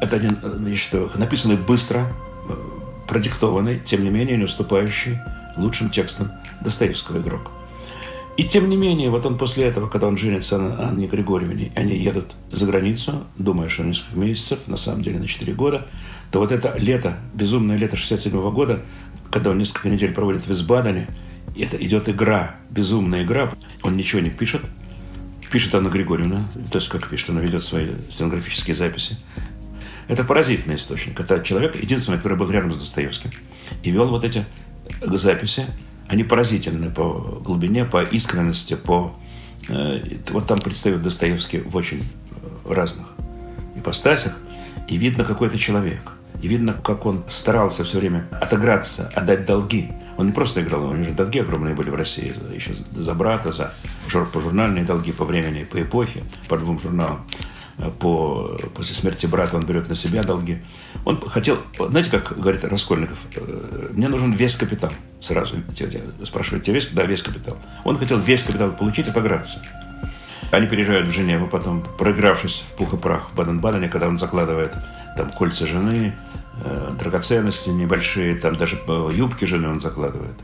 Это 0.00 0.16
один, 0.16 0.38
значит, 0.42 0.94
э, 0.94 1.08
написанный 1.16 1.56
быстро, 1.56 2.10
э, 2.48 2.54
продиктованный, 3.06 3.80
тем 3.80 4.02
не 4.02 4.10
менее 4.10 4.36
не 4.36 4.44
уступающий 4.44 5.18
лучшим 5.56 5.90
текстом 5.90 6.32
Достоевского 6.60 7.18
игрок. 7.18 7.50
И 8.40 8.44
тем 8.44 8.70
не 8.70 8.76
менее, 8.76 9.10
вот 9.10 9.26
он 9.26 9.36
после 9.36 9.64
этого, 9.64 9.86
когда 9.86 10.06
он 10.06 10.16
женится 10.16 10.56
на 10.56 10.88
Анне 10.88 11.06
Григорьевне, 11.06 11.72
они 11.76 11.94
едут 11.94 12.32
за 12.50 12.64
границу, 12.64 13.26
думая, 13.36 13.68
что 13.68 13.84
несколько 13.84 14.18
месяцев, 14.18 14.60
на 14.66 14.78
самом 14.78 15.02
деле 15.02 15.18
на 15.18 15.26
4 15.26 15.52
года, 15.52 15.86
то 16.32 16.38
вот 16.38 16.50
это 16.50 16.74
лето, 16.78 17.18
безумное 17.34 17.76
лето 17.76 17.96
67 17.96 18.32
-го 18.32 18.50
года, 18.50 18.80
когда 19.30 19.50
он 19.50 19.58
несколько 19.58 19.90
недель 19.90 20.14
проводит 20.14 20.46
в 20.46 20.52
Избадане, 20.52 21.08
это 21.54 21.76
идет 21.76 22.08
игра, 22.08 22.54
безумная 22.70 23.24
игра. 23.24 23.52
Он 23.82 23.98
ничего 23.98 24.22
не 24.22 24.30
пишет. 24.30 24.62
Пишет 25.52 25.74
Анна 25.74 25.90
Григорьевна, 25.90 26.46
то 26.72 26.78
есть 26.78 26.88
как 26.88 27.10
пишет, 27.10 27.28
она 27.28 27.42
ведет 27.42 27.62
свои 27.62 27.90
стенографические 28.08 28.74
записи. 28.74 29.18
Это 30.08 30.24
поразительный 30.24 30.76
источник. 30.76 31.20
Это 31.20 31.44
человек, 31.44 31.76
единственный, 31.76 32.16
который 32.16 32.38
был 32.38 32.50
рядом 32.50 32.72
с 32.72 32.78
Достоевским. 32.78 33.28
И 33.82 33.90
вел 33.90 34.08
вот 34.08 34.24
эти 34.24 34.46
записи. 35.02 35.66
Они 36.10 36.24
поразительны 36.24 36.90
по 36.90 37.40
глубине, 37.44 37.84
по 37.84 38.02
искренности, 38.02 38.74
по... 38.74 39.14
Э, 39.68 40.00
вот 40.30 40.46
там 40.46 40.58
предстает 40.58 41.02
Достоевский 41.02 41.60
в 41.60 41.76
очень 41.76 42.02
разных 42.68 43.06
ипостасях. 43.76 44.36
И 44.88 44.96
видно 44.96 45.24
какой-то 45.24 45.58
человек– 45.58 46.02
и 46.42 46.48
видно, 46.48 46.72
как 46.72 47.06
он 47.06 47.22
старался 47.28 47.84
все 47.84 47.98
время 47.98 48.26
отыграться, 48.30 49.10
отдать 49.14 49.44
долги. 49.44 49.90
Он 50.16 50.26
не 50.26 50.32
просто 50.32 50.62
играл, 50.62 50.86
у 50.86 50.94
него 50.94 51.04
же 51.04 51.12
долги 51.12 51.38
огромные 51.38 51.74
были 51.74 51.90
в 51.90 51.94
России. 51.94 52.32
Еще 52.54 52.74
за 52.94 53.14
брата, 53.14 53.52
за 53.52 53.72
по 54.32 54.40
журнальные 54.40 54.84
долги 54.84 55.12
по 55.12 55.24
времени, 55.24 55.64
по 55.64 55.80
эпохе, 55.80 56.22
по 56.48 56.56
двум 56.58 56.80
журналам. 56.80 57.26
По, 57.98 58.56
после 58.74 58.94
смерти 58.94 59.26
брата 59.26 59.56
он 59.56 59.64
берет 59.64 59.88
на 59.88 59.94
себя 59.94 60.22
долги. 60.22 60.58
Он 61.04 61.20
хотел, 61.28 61.58
знаете, 61.78 62.10
как 62.10 62.38
говорит 62.38 62.64
Раскольников, 62.64 63.18
«Э, 63.36 63.88
мне 63.92 64.08
нужен 64.08 64.32
весь 64.32 64.56
капитал. 64.56 64.90
Сразу 65.20 65.56
спрашивают, 66.24 66.64
тебе 66.64 66.74
весь? 66.74 66.88
Да, 66.88 67.04
весь 67.04 67.22
капитал. 67.22 67.56
Он 67.84 67.98
хотел 67.98 68.18
весь 68.18 68.42
капитал 68.42 68.70
получить, 68.72 69.08
отыграться. 69.08 69.62
Они 70.50 70.66
переезжают 70.66 71.08
в 71.08 71.12
Женеву, 71.12 71.46
потом, 71.46 71.84
проигравшись 71.98 72.64
в 72.68 72.76
пух 72.76 72.94
и 72.94 72.96
прах 72.96 73.30
в 73.30 73.36
Баден-Бадене, 73.36 73.88
когда 73.88 74.08
он 74.08 74.18
закладывает 74.18 74.74
там 75.16 75.30
кольца 75.30 75.66
жены, 75.66 76.16
Э, 76.62 76.92
драгоценности 76.98 77.70
небольшие, 77.70 78.34
там 78.34 78.56
даже 78.56 78.78
юбки 79.12 79.46
жены 79.46 79.68
он 79.68 79.80
закладывает 79.80 80.34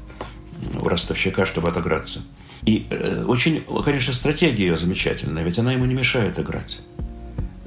у 0.80 0.88
ростовщика, 0.88 1.44
чтобы 1.44 1.68
отыграться. 1.68 2.20
И 2.64 2.86
э, 2.88 3.24
очень, 3.24 3.64
конечно, 3.84 4.14
стратегия 4.14 4.68
ее 4.68 4.76
замечательная, 4.78 5.42
ведь 5.42 5.58
она 5.58 5.72
ему 5.72 5.84
не 5.84 5.94
мешает 5.94 6.38
играть. 6.38 6.80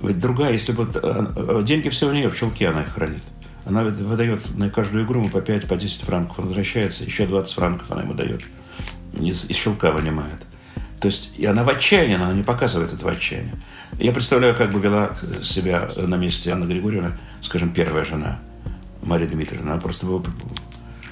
Ведь 0.02 0.20
другая, 0.20 0.54
если 0.54 0.72
бы... 0.72 0.90
Э, 0.94 1.62
деньги 1.64 1.90
все 1.90 2.08
у 2.08 2.14
нее, 2.14 2.30
в 2.30 2.38
чулке 2.38 2.70
она 2.70 2.84
их 2.84 2.94
хранит. 2.94 3.24
Она 3.66 3.84
выдает 3.84 4.58
на 4.58 4.70
каждую 4.70 5.06
игру 5.06 5.22
ему 5.22 5.30
по 5.30 5.42
5, 5.42 5.68
по 5.68 5.76
10 5.76 6.02
франков. 6.02 6.40
Возвращается, 6.40 7.04
еще 7.04 7.26
20 7.26 7.54
франков 7.54 7.92
она 7.92 8.04
ему 8.04 8.14
дает. 8.14 8.44
Из, 9.14 9.50
из 9.50 9.56
чулка 9.56 9.92
вынимает. 9.92 10.42
То 11.00 11.08
есть 11.08 11.34
и 11.38 11.46
она 11.46 11.64
в 11.64 11.70
отчаянии, 11.70 12.16
она 12.16 12.34
не 12.34 12.44
показывает 12.44 12.94
этого 12.94 13.12
отчаяния. 13.12 13.54
Я 14.00 14.12
представляю, 14.12 14.56
как 14.56 14.72
бы 14.72 14.80
вела 14.80 15.18
себя 15.44 15.90
на 15.96 16.16
месте 16.16 16.52
Анны 16.52 16.66
Григорьевны, 16.66 17.12
скажем, 17.42 17.72
первая 17.72 18.04
жена 18.04 18.40
Мария 19.04 19.28
Дмитриевна. 19.28 19.74
Она 19.74 19.82
просто 19.82 20.06
бы 20.06 20.24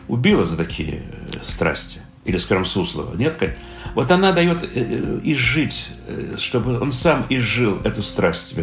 убила 0.08 0.46
за 0.46 0.58
такие 0.58 1.04
э, 1.10 1.38
страсти. 1.46 2.02
Или, 2.28 2.38
скажем, 2.38 2.66
Суслова. 2.66 3.16
Нет? 3.16 3.58
Вот 3.96 4.12
она 4.12 4.34
дает 4.34 4.62
э, 4.64 4.68
э, 4.76 5.20
изжить, 5.24 5.90
чтобы 6.38 6.80
он 6.80 6.92
сам 6.92 7.26
изжил 7.30 7.80
эту 7.84 8.04
страсть, 8.04 8.54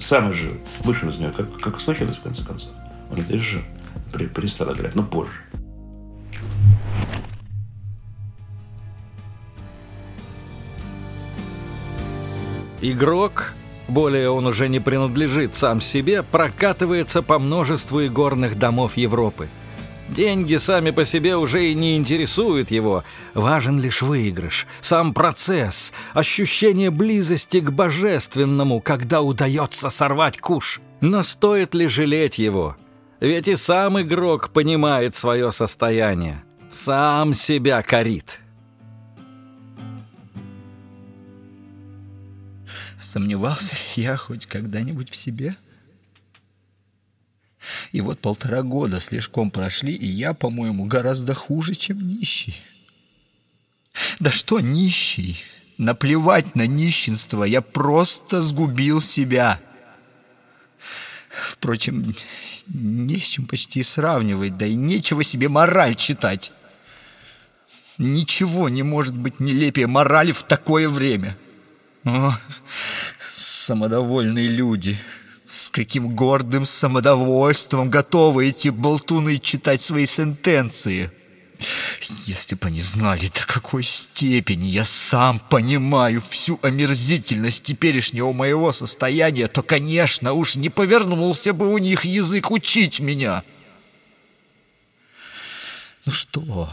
сам 0.00 0.32
изжил, 0.32 0.52
вышел 0.84 1.08
из 1.08 1.18
нее, 1.18 1.32
как, 1.34 1.56
как 1.60 1.80
случилось 1.80 2.16
в 2.16 2.22
конце 2.22 2.44
концов. 2.44 2.70
Он 3.10 3.18
это 3.18 3.38
же 3.38 3.62
перестал 4.34 4.72
играть, 4.72 4.94
но 4.96 5.04
позже. 5.04 5.32
Игрок, 12.82 13.52
более 13.88 14.30
он 14.30 14.46
уже 14.46 14.68
не 14.68 14.80
принадлежит 14.80 15.54
сам 15.54 15.80
себе, 15.80 16.22
прокатывается 16.22 17.22
по 17.22 17.38
множеству 17.38 18.00
игорных 18.00 18.58
домов 18.58 18.96
Европы. 18.96 19.48
Деньги 20.10 20.56
сами 20.56 20.90
по 20.90 21.04
себе 21.04 21.36
уже 21.36 21.70
и 21.70 21.74
не 21.74 21.96
интересуют 21.96 22.72
его. 22.72 23.04
Важен 23.32 23.78
лишь 23.78 24.02
выигрыш, 24.02 24.66
сам 24.80 25.14
процесс, 25.14 25.92
ощущение 26.14 26.90
близости 26.90 27.60
к 27.60 27.70
божественному, 27.70 28.80
когда 28.80 29.22
удается 29.22 29.88
сорвать 29.88 30.38
куш. 30.38 30.80
Но 31.00 31.22
стоит 31.22 31.74
ли 31.74 31.86
жалеть 31.86 32.38
его? 32.38 32.76
Ведь 33.20 33.46
и 33.46 33.54
сам 33.54 34.00
игрок 34.00 34.50
понимает 34.50 35.14
свое 35.14 35.52
состояние. 35.52 36.42
Сам 36.72 37.32
себя 37.32 37.80
корит. 37.82 38.40
Сомневался 43.00 43.76
я 43.94 44.16
хоть 44.16 44.46
когда-нибудь 44.46 45.10
в 45.10 45.16
себе? 45.16 45.56
И 47.92 48.00
вот 48.00 48.20
полтора 48.20 48.62
года 48.62 49.00
слишком 49.00 49.50
прошли, 49.50 49.92
и 49.92 50.06
я, 50.06 50.32
по-моему, 50.32 50.84
гораздо 50.84 51.34
хуже, 51.34 51.74
чем 51.74 52.06
нищий. 52.06 52.60
Да 54.20 54.30
что 54.30 54.60
нищий? 54.60 55.42
Наплевать 55.76 56.54
на 56.54 56.66
нищенство, 56.66 57.42
я 57.42 57.62
просто 57.62 58.42
сгубил 58.42 59.00
себя. 59.00 59.60
Впрочем, 61.30 62.14
не 62.66 63.16
с 63.18 63.24
чем 63.24 63.46
почти 63.46 63.82
сравнивать, 63.82 64.56
да 64.56 64.66
и 64.66 64.74
нечего 64.74 65.24
себе 65.24 65.48
мораль 65.48 65.96
читать. 65.96 66.52
Ничего 67.98 68.68
не 68.68 68.82
может 68.82 69.16
быть 69.16 69.40
нелепее 69.40 69.86
морали 69.86 70.32
в 70.32 70.42
такое 70.42 70.88
время. 70.88 71.36
О, 72.04 72.32
самодовольные 73.18 74.48
люди. 74.48 74.98
С 75.50 75.68
каким 75.68 76.14
гордым 76.14 76.64
самодовольством 76.64 77.90
готовы 77.90 78.50
эти 78.50 78.68
болтуны 78.68 79.38
читать 79.38 79.82
свои 79.82 80.06
сентенции. 80.06 81.10
Если 82.24 82.54
бы 82.54 82.68
они 82.68 82.80
знали, 82.80 83.26
до 83.26 83.44
какой 83.44 83.82
степени 83.82 84.68
я 84.68 84.84
сам 84.84 85.40
понимаю 85.40 86.20
всю 86.20 86.60
омерзительность 86.62 87.64
теперешнего 87.64 88.32
моего 88.32 88.70
состояния, 88.70 89.48
то, 89.48 89.62
конечно, 89.62 90.34
уж 90.34 90.54
не 90.54 90.68
повернулся 90.68 91.52
бы 91.52 91.74
у 91.74 91.78
них 91.78 92.04
язык 92.04 92.52
учить 92.52 93.00
меня. 93.00 93.42
Ну 96.06 96.12
что... 96.12 96.70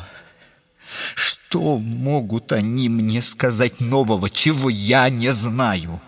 Что 1.15 1.79
могут 1.79 2.51
они 2.51 2.89
мне 2.89 3.23
сказать 3.23 3.81
нового, 3.81 4.29
чего 4.29 4.69
я 4.69 5.09
не 5.09 5.33
знаю? 5.33 5.99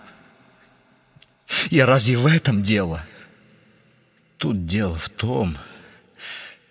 И 1.69 1.79
разве 1.79 2.17
в 2.17 2.25
этом 2.27 2.61
дело? 2.61 3.03
Тут 4.37 4.65
дело 4.65 4.95
в 4.95 5.09
том, 5.09 5.57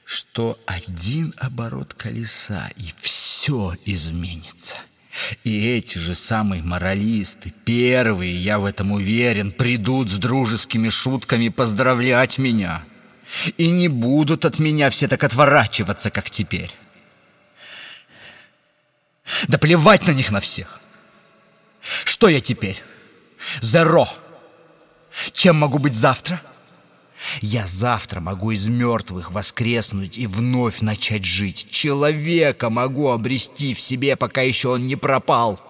что 0.05 0.59
один 0.67 1.35
оборот 1.37 1.95
колеса, 1.95 2.71
и 2.77 2.93
все 3.01 3.75
изменится. 3.85 4.77
И 5.45 5.69
эти 5.69 5.99
же 5.99 6.15
самые 6.15 6.63
моралисты, 6.63 7.53
первые, 7.65 8.35
я 8.37 8.59
в 8.59 8.65
этом 8.65 8.93
уверен, 8.93 9.51
придут 9.51 10.09
с 10.09 10.19
дружескими 10.19 10.89
шутками 10.89 11.49
поздравлять 11.49 12.39
меня. 12.39 12.85
И 13.57 13.69
не 13.69 13.89
будут 13.89 14.45
от 14.45 14.59
меня 14.59 14.91
все 14.91 15.09
так 15.09 15.25
отворачиваться, 15.25 16.11
как 16.11 16.31
теперь. 16.31 16.73
Да 19.49 19.59
плевать 19.59 20.07
на 20.07 20.13
них 20.13 20.31
на 20.31 20.41
всех. 20.41 20.81
Что 22.05 22.29
я 22.29 22.41
теперь? 22.41 22.83
Зеро. 23.61 24.09
Чем 25.33 25.57
могу 25.57 25.79
быть 25.79 25.95
завтра? 25.95 26.41
Я 27.41 27.67
завтра 27.67 28.21
могу 28.21 28.53
из 28.53 28.69
мертвых 28.69 29.33
воскреснуть 29.33 30.19
и 30.19 30.27
вновь 30.27 30.81
начать 30.81 31.25
жить. 31.25 31.69
Человека 31.71 32.71
могу 32.71 33.11
обрести 33.11 33.75
в 33.75 33.81
себе, 33.81 34.17
пока 34.17 34.43
еще 34.43 34.69
он 34.69 34.87
не 34.87 34.97
пропал. 34.97 35.61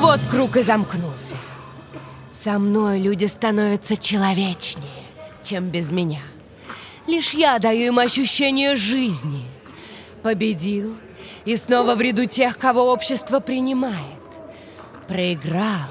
Вот 0.00 0.20
круг 0.30 0.56
и 0.56 0.62
замкнулся. 0.62 1.36
Со 2.32 2.58
мной 2.58 3.00
люди 3.00 3.26
становятся 3.26 3.96
человечнее, 3.96 5.04
чем 5.42 5.70
без 5.70 5.90
меня. 5.90 6.20
Лишь 7.06 7.34
я 7.34 7.58
даю 7.58 7.86
им 7.86 7.98
ощущение 7.98 8.76
жизни. 8.76 9.44
Победил 10.22 10.96
и 11.44 11.56
снова 11.56 11.94
в 11.94 12.00
ряду 12.00 12.26
тех, 12.26 12.58
кого 12.58 12.92
общество 12.92 13.40
принимает. 13.40 13.94
Проиграл. 15.06 15.90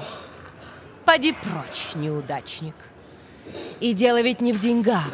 Поди 1.04 1.32
прочь, 1.32 1.94
неудачник. 1.94 2.74
И 3.80 3.92
дело 3.92 4.20
ведь 4.22 4.40
не 4.40 4.52
в 4.52 4.60
деньгах, 4.60 5.12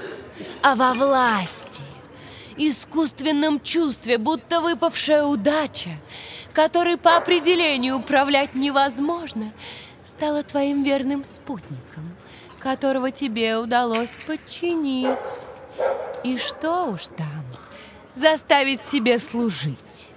а 0.62 0.74
во 0.74 0.94
власти. 0.94 1.82
Искусственном 2.56 3.60
чувстве, 3.60 4.18
будто 4.18 4.60
выпавшая 4.60 5.24
удача, 5.24 5.90
которой 6.52 6.96
по 6.96 7.16
определению 7.16 7.96
управлять 7.96 8.54
невозможно— 8.54 9.52
стала 10.10 10.42
твоим 10.42 10.82
верным 10.82 11.24
спутником, 11.24 12.16
которого 12.58 13.10
тебе 13.10 13.56
удалось 13.56 14.18
подчинить. 14.26 15.08
И 16.24 16.38
что 16.38 16.86
уж 16.86 17.02
там, 17.16 17.44
заставить 18.14 18.82
себе 18.82 19.18
служить, 19.18 20.10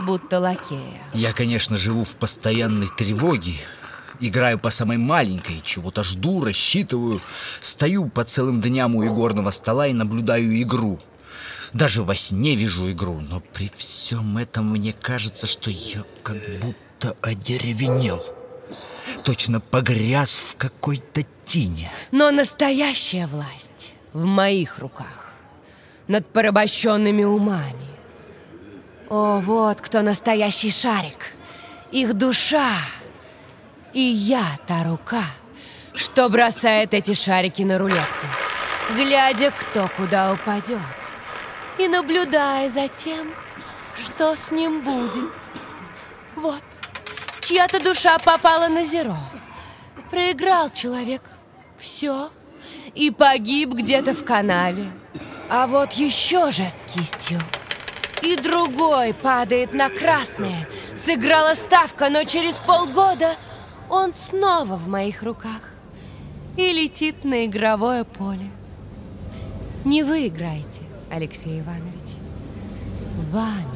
будто 0.00 0.38
лакея. 0.40 1.02
Я, 1.14 1.32
конечно, 1.32 1.76
живу 1.76 2.04
в 2.04 2.16
постоянной 2.16 2.88
тревоге, 2.88 3.54
Играю 4.20 4.58
по 4.58 4.70
самой 4.70 4.96
маленькой, 4.96 5.60
чего-то 5.62 6.02
жду, 6.02 6.42
рассчитываю. 6.44 7.20
Стою 7.60 8.08
по 8.08 8.24
целым 8.24 8.60
дням 8.62 8.96
у 8.96 9.04
игорного 9.04 9.50
стола 9.50 9.88
и 9.88 9.92
наблюдаю 9.92 10.60
игру. 10.62 10.98
Даже 11.72 12.02
во 12.02 12.14
сне 12.14 12.54
вижу 12.54 12.90
игру, 12.90 13.20
но 13.20 13.40
при 13.52 13.70
всем 13.76 14.38
этом 14.38 14.70
мне 14.70 14.94
кажется, 14.94 15.46
что 15.46 15.70
я 15.70 16.04
как 16.22 16.38
будто 16.60 17.16
одеревенел 17.20 18.24
точно 19.24 19.60
погряз 19.60 20.30
в 20.34 20.56
какой-то 20.56 21.22
тине. 21.44 21.92
Но 22.10 22.30
настоящая 22.30 23.26
власть 23.26 23.92
в 24.16 24.24
моих 24.24 24.78
руках, 24.78 25.30
над 26.08 26.26
порабощенными 26.26 27.22
умами. 27.24 27.86
О, 29.10 29.40
вот 29.40 29.82
кто 29.82 30.00
настоящий 30.00 30.70
шарик, 30.70 31.34
их 31.92 32.14
душа. 32.14 32.78
И 33.92 34.00
я 34.00 34.58
та 34.66 34.84
рука, 34.84 35.24
что 35.92 36.30
бросает 36.30 36.94
эти 36.94 37.12
шарики 37.12 37.60
на 37.60 37.78
рулетку, 37.78 38.26
глядя, 38.94 39.50
кто 39.50 39.90
куда 39.98 40.32
упадет, 40.32 40.80
и 41.78 41.86
наблюдая 41.86 42.70
за 42.70 42.88
тем, 42.88 43.30
что 44.02 44.34
с 44.34 44.50
ним 44.50 44.82
будет. 44.82 45.34
Вот 46.36 46.64
чья-то 47.42 47.84
душа 47.84 48.18
попала 48.18 48.68
на 48.68 48.82
зеро. 48.82 49.18
Проиграл 50.10 50.70
человек. 50.70 51.20
Все. 51.78 52.30
И 52.96 53.10
погиб 53.10 53.74
где-то 53.74 54.14
в 54.14 54.24
канаве. 54.24 54.90
А 55.50 55.66
вот 55.66 55.92
еще 55.92 56.50
жест 56.50 56.76
кистью. 56.92 57.38
И 58.22 58.34
другой 58.36 59.12
падает 59.12 59.74
на 59.74 59.90
красное. 59.90 60.66
Сыграла 60.94 61.54
ставка, 61.54 62.08
но 62.08 62.24
через 62.24 62.56
полгода 62.56 63.36
он 63.90 64.12
снова 64.12 64.76
в 64.76 64.88
моих 64.88 65.22
руках. 65.22 65.60
И 66.56 66.72
летит 66.72 67.24
на 67.24 67.44
игровое 67.44 68.04
поле. 68.04 68.50
Не 69.84 70.02
вы 70.02 70.26
играете, 70.28 70.82
Алексей 71.10 71.60
Иванович. 71.60 72.16
Вами. 73.30 73.75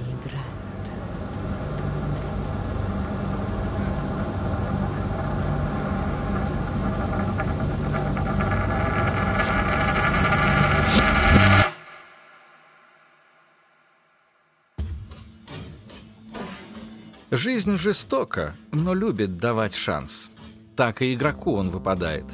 Жизнь 17.43 17.79
жестока, 17.79 18.55
но 18.71 18.93
любит 18.93 19.39
давать 19.39 19.75
шанс. 19.75 20.29
Так 20.77 21.01
и 21.01 21.15
игроку 21.15 21.55
он 21.55 21.71
выпадает. 21.71 22.27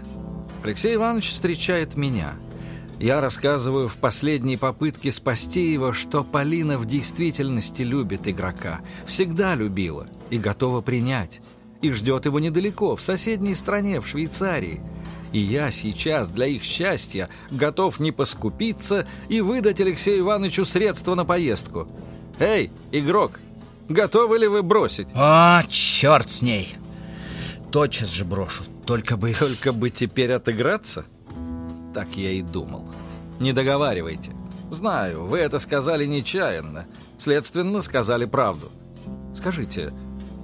Алексей 0.64 0.96
Иванович 0.96 1.28
встречает 1.28 1.96
меня. 1.96 2.34
Я 2.98 3.20
рассказываю 3.20 3.86
в 3.86 3.98
последней 3.98 4.56
попытке 4.56 5.12
спасти 5.12 5.72
его, 5.72 5.92
что 5.92 6.24
Полина 6.24 6.76
в 6.76 6.86
действительности 6.86 7.82
любит 7.82 8.26
игрока, 8.26 8.80
всегда 9.06 9.54
любила 9.54 10.08
и 10.30 10.38
готова 10.38 10.80
принять, 10.80 11.40
и 11.82 11.92
ждет 11.92 12.24
его 12.24 12.40
недалеко, 12.40 12.96
в 12.96 13.00
соседней 13.00 13.54
стране, 13.54 14.00
в 14.00 14.08
Швейцарии. 14.08 14.80
И 15.32 15.38
я 15.38 15.70
сейчас 15.70 16.30
для 16.30 16.46
их 16.46 16.64
счастья 16.64 17.28
готов 17.52 18.00
не 18.00 18.10
поскупиться 18.10 19.06
и 19.28 19.40
выдать 19.40 19.80
Алексею 19.80 20.22
Ивановичу 20.22 20.64
средства 20.64 21.14
на 21.14 21.24
поездку. 21.24 21.86
Эй, 22.40 22.72
игрок, 22.90 23.38
готовы 23.88 24.38
ли 24.38 24.46
вы 24.46 24.62
бросить? 24.62 25.08
А, 25.14 25.62
черт 25.68 26.28
с 26.28 26.42
ней! 26.42 26.76
Тотчас 27.70 28.10
же 28.10 28.24
брошу, 28.24 28.64
только 28.86 29.16
бы... 29.16 29.32
Только 29.34 29.72
бы 29.72 29.90
теперь 29.90 30.32
отыграться? 30.32 31.04
Так 31.94 32.16
я 32.16 32.30
и 32.30 32.42
думал. 32.42 32.88
Не 33.40 33.52
договаривайте. 33.52 34.32
Знаю, 34.70 35.26
вы 35.26 35.38
это 35.38 35.58
сказали 35.60 36.06
нечаянно. 36.06 36.86
Следственно, 37.18 37.82
сказали 37.82 38.24
правду. 38.24 38.70
Скажите, 39.34 39.92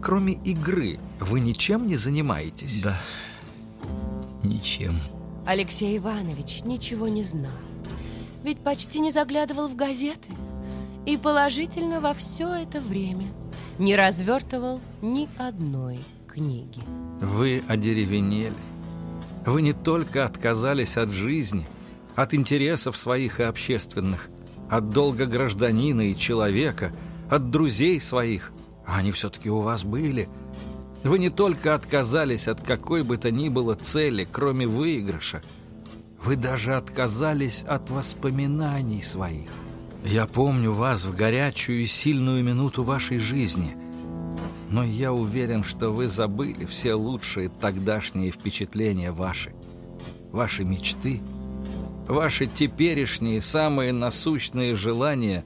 кроме 0.01 0.35
игры, 0.35 0.99
вы 1.21 1.41
ничем 1.41 1.87
не 1.87 1.97
занимаетесь? 1.97 2.83
Да, 2.83 3.01
ничем. 4.43 4.99
Алексей 5.47 5.99
Иванович 5.99 6.63
ничего 6.65 7.09
не 7.09 7.25
знал. 7.25 7.53
Ведь 8.43 8.61
почти 8.61 9.01
не 9.01 9.11
заглядывал 9.11 9.69
в 9.69 9.77
газеты. 9.77 10.29
И 11.05 11.17
положительно 11.17 12.01
во 12.01 12.15
все 12.15 12.53
это 12.55 12.81
время 12.81 13.33
не 13.79 13.97
развертывал 13.97 14.81
ни 15.01 15.29
одной 15.37 15.99
книги. 16.29 16.81
Вы 17.21 17.63
одеревенели. 17.67 18.55
Вы 19.45 19.63
не 19.63 19.73
только 19.73 20.25
отказались 20.25 20.97
от 20.97 21.11
жизни, 21.11 21.67
от 22.15 22.35
интересов 22.35 22.97
своих 22.97 23.41
и 23.41 23.43
общественных, 23.43 24.29
от 24.71 24.91
долга 24.91 25.27
гражданина 25.27 26.03
и 26.03 26.17
человека, 26.17 26.93
от 27.29 27.51
друзей 27.51 28.01
своих, 28.01 28.53
а 28.87 28.99
они 28.99 29.11
все-таки 29.11 29.51
у 29.51 29.61
вас 29.61 29.83
были. 29.83 30.29
Вы 31.03 31.19
не 31.19 31.31
только 31.31 31.75
отказались 31.75 32.47
от 32.47 32.61
какой 32.61 33.03
бы 33.03 33.17
то 33.17 33.33
ни 33.33 33.49
было 33.49 33.75
цели, 33.75 34.27
кроме 34.31 34.69
выигрыша, 34.69 35.43
вы 36.23 36.37
даже 36.37 36.75
отказались 36.75 37.65
от 37.65 37.91
воспоминаний 37.91 39.03
своих. 39.03 39.51
Я 40.05 40.27
помню 40.27 40.73
вас 40.73 41.05
в 41.05 41.15
горячую 41.15 41.83
и 41.83 41.87
сильную 41.87 42.43
минуту 42.43 42.85
вашей 42.85 43.19
жизни– 43.19 43.77
но 44.73 44.83
я 44.83 45.13
уверен, 45.13 45.63
что 45.63 45.91
вы 45.91 46.09
забыли 46.09 46.65
все 46.65 46.95
лучшие 46.95 47.51
тогдашние 47.51 48.31
впечатления 48.31 49.13
ваши, 49.13 49.53
ваши 50.33 50.65
мечты, 50.65 51.21
ваши 52.09 52.47
теперешние 52.47 53.43
самые 53.43 53.93
насущные 53.93 54.75
желания 54.75 55.45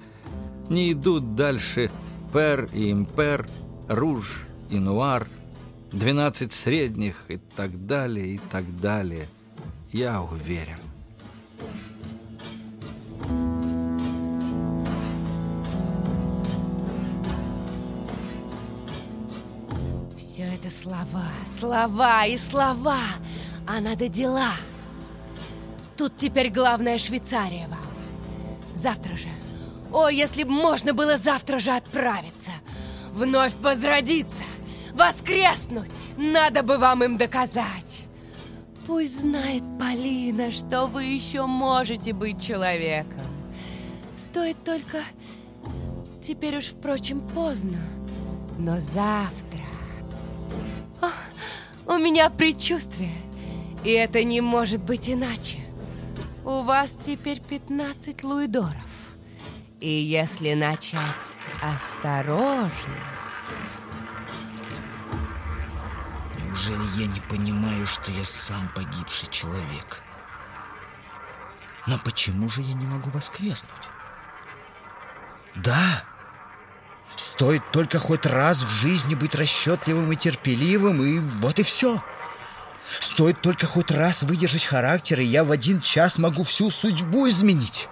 не 0.68 0.92
идут 0.92 1.34
дальше 1.34 1.90
пер 2.32 2.68
и 2.72 2.92
импер, 2.92 3.48
руж 3.88 4.46
и 4.70 4.78
нуар, 4.78 5.28
двенадцать 5.90 6.52
средних 6.52 7.24
и 7.26 7.38
так 7.38 7.84
далее, 7.84 8.36
и 8.36 8.38
так 8.38 8.80
далее. 8.80 9.26
Я 9.90 10.22
уверен. 10.22 10.78
Все 20.36 20.44
это 20.52 20.70
слова, 20.70 21.30
слова 21.58 22.26
и 22.26 22.36
слова, 22.36 23.00
а 23.66 23.80
надо 23.80 24.06
дела. 24.06 24.52
Тут 25.96 26.18
теперь 26.18 26.50
главное 26.50 26.98
Швейцария 26.98 27.68
вам. 27.68 27.78
Завтра 28.74 29.16
же, 29.16 29.30
о, 29.90 30.10
если 30.10 30.42
бы 30.42 30.50
можно 30.50 30.92
было 30.92 31.16
завтра 31.16 31.58
же 31.58 31.70
отправиться, 31.70 32.50
вновь 33.12 33.54
возродиться, 33.62 34.44
воскреснуть, 34.92 35.88
надо 36.18 36.62
бы 36.62 36.76
вам 36.76 37.02
им 37.02 37.16
доказать. 37.16 38.04
Пусть 38.86 39.22
знает 39.22 39.62
Полина, 39.80 40.50
что 40.50 40.84
вы 40.84 41.04
еще 41.04 41.46
можете 41.46 42.12
быть 42.12 42.42
человеком. 42.42 43.24
Стоит 44.14 44.62
только... 44.62 45.02
Теперь 46.20 46.58
уж, 46.58 46.66
впрочем, 46.66 47.26
поздно. 47.26 47.78
Но 48.58 48.78
завтра... 48.78 49.55
У 51.96 51.98
меня 51.98 52.28
предчувствие. 52.28 53.16
И 53.82 53.90
это 53.90 54.22
не 54.22 54.42
может 54.42 54.82
быть 54.82 55.08
иначе. 55.08 55.60
У 56.44 56.60
вас 56.60 56.90
теперь 56.90 57.40
15 57.40 58.22
луидоров. 58.22 58.76
И 59.80 59.88
если 59.88 60.52
начать 60.52 61.00
осторожно... 61.62 62.70
Неужели 66.38 67.00
я 67.00 67.06
не 67.06 67.20
понимаю, 67.30 67.86
что 67.86 68.10
я 68.10 68.24
сам 68.24 68.68
погибший 68.74 69.30
человек? 69.30 70.02
Но 71.86 71.98
почему 72.04 72.50
же 72.50 72.60
я 72.60 72.74
не 72.74 72.84
могу 72.84 73.08
воскреснуть? 73.08 73.88
Да, 75.54 76.04
стоит 77.14 77.62
только 77.72 77.98
хоть 77.98 78.26
раз 78.26 78.62
в 78.62 78.68
жизни 78.68 79.14
быть 79.14 79.34
расчетливым 79.34 80.12
и 80.12 80.16
терпеливым, 80.16 81.02
и 81.02 81.18
вот 81.40 81.58
и 81.58 81.62
все. 81.62 82.02
Стоит 83.00 83.42
только 83.42 83.66
хоть 83.66 83.90
раз 83.90 84.22
выдержать 84.22 84.64
характер, 84.64 85.20
и 85.20 85.24
я 85.24 85.44
в 85.44 85.50
один 85.50 85.80
час 85.80 86.18
могу 86.18 86.42
всю 86.42 86.70
судьбу 86.70 87.28
изменить. 87.28 87.88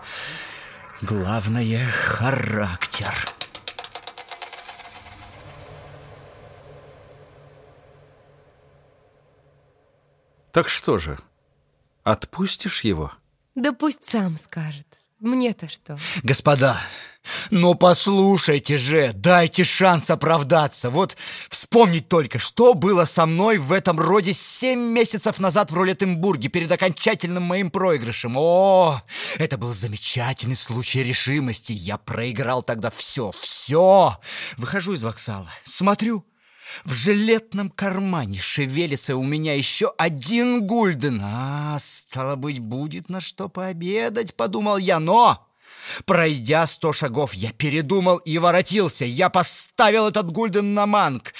Главное— 1.02 1.84
характер. 1.90 3.12
Так 10.52 10.68
что 10.68 10.98
же, 10.98 11.18
отпустишь 12.04 12.84
его? 12.84 13.12
Да 13.56 13.72
пусть 13.72 14.08
сам 14.08 14.38
скажет. 14.38 14.86
Мне-то 15.18 15.68
что? 15.68 15.98
Господа, 16.22 16.76
ну 17.50 17.74
послушайте 17.74 18.76
же, 18.78 19.12
дайте 19.14 19.64
шанс 19.64 20.10
оправдаться. 20.10 20.90
Вот 20.90 21.16
вспомнить 21.48 22.08
только, 22.08 22.38
что 22.38 22.74
было 22.74 23.04
со 23.04 23.26
мной 23.26 23.58
в 23.58 23.72
этом 23.72 23.98
роде 23.98 24.32
семь 24.32 24.80
месяцев 24.80 25.38
назад 25.38 25.70
в 25.70 25.76
Ролеттенбурге 25.76 26.48
перед 26.48 26.70
окончательным 26.70 27.42
моим 27.42 27.70
проигрышем. 27.70 28.34
О, 28.36 29.02
это 29.38 29.56
был 29.58 29.72
замечательный 29.72 30.56
случай 30.56 31.02
решимости. 31.02 31.72
Я 31.72 31.98
проиграл 31.98 32.62
тогда 32.62 32.90
все, 32.90 33.32
все. 33.38 34.18
Выхожу 34.56 34.94
из 34.94 35.04
вокзала, 35.04 35.48
смотрю, 35.64 36.24
в 36.84 36.92
жилетном 36.92 37.70
кармане 37.70 38.40
шевелится 38.40 39.16
у 39.16 39.22
меня 39.22 39.54
еще 39.54 39.92
один 39.96 40.66
гульден. 40.66 41.20
А, 41.22 41.76
стало 41.78 42.36
быть, 42.36 42.58
будет 42.58 43.08
на 43.08 43.20
что 43.20 43.48
пообедать, 43.48 44.34
подумал 44.34 44.76
я, 44.76 44.98
но... 44.98 45.46
Пройдя 46.04 46.66
сто 46.66 46.92
шагов, 46.92 47.34
я 47.34 47.52
передумал 47.52 48.18
и 48.18 48.38
воротился. 48.38 49.04
Я 49.04 49.28
поставил 49.28 50.08
этот 50.08 50.30
гульден 50.30 50.74
на 50.74 50.86
манг. 50.86 51.34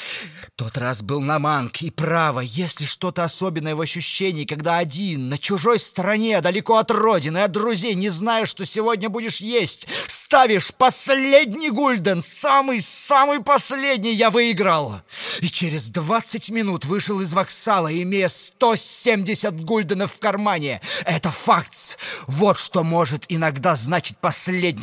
Тот 0.57 0.77
раз 0.77 1.03
был 1.03 1.21
на 1.21 1.39
манг. 1.39 1.83
И 1.83 1.91
право, 1.91 2.41
если 2.41 2.85
что-то 2.85 3.25
особенное 3.25 3.75
в 3.75 3.81
ощущении, 3.81 4.45
когда 4.45 4.79
один, 4.79 5.29
на 5.29 5.39
чужой 5.39 5.79
стороне, 5.79 6.41
далеко 6.41 6.77
от 6.77 6.91
родины, 6.91 7.39
от 7.39 7.53
друзей, 7.53 7.95
не 7.95 8.09
зная, 8.09 8.47
что 8.47 8.65
сегодня 8.65 9.09
будешь 9.09 9.41
есть, 9.41 9.89
ставишь 10.07 10.73
последний 10.75 11.71
гульден, 11.71 12.23
самый-самый 12.23 13.41
последний, 13.41 14.15
я 14.15 14.31
выиграл. 14.31 15.01
И 15.41 15.49
через 15.49 15.91
20 15.91 16.51
минут 16.51 16.85
вышел 16.85 17.21
из 17.21 17.33
воксала, 17.33 17.93
имея 17.93 18.29
170 18.29 19.65
гульденов 19.65 20.13
в 20.13 20.21
кармане. 20.21 20.81
Это 21.05 21.31
факт. 21.31 21.99
Вот 22.27 22.59
что 22.59 22.85
может 22.85 23.25
иногда 23.29 23.75
значить 23.75 24.19
последний 24.19 24.34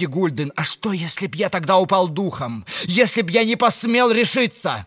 гульден. 0.06 0.52
А 0.56 0.64
что, 0.64 0.92
если 0.92 1.28
б 1.28 1.36
я 1.38 1.50
тогда 1.50 1.78
упал 1.78 2.08
духом? 2.08 2.66
Если 2.84 3.22
б 3.22 3.32
я 3.32 3.44
не 3.44 3.56
посмел 3.56 4.12
решиться? 4.12 4.86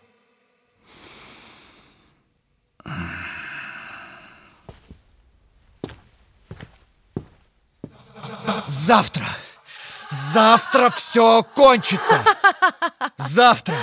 Завтра! 8.67 9.25
Завтра 10.09 10.89
все 10.89 11.43
кончится! 11.55 12.23
Завтра! 13.17 13.77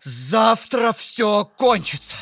Завтра 0.00 0.92
все 0.92 1.44
кончится! 1.56 2.16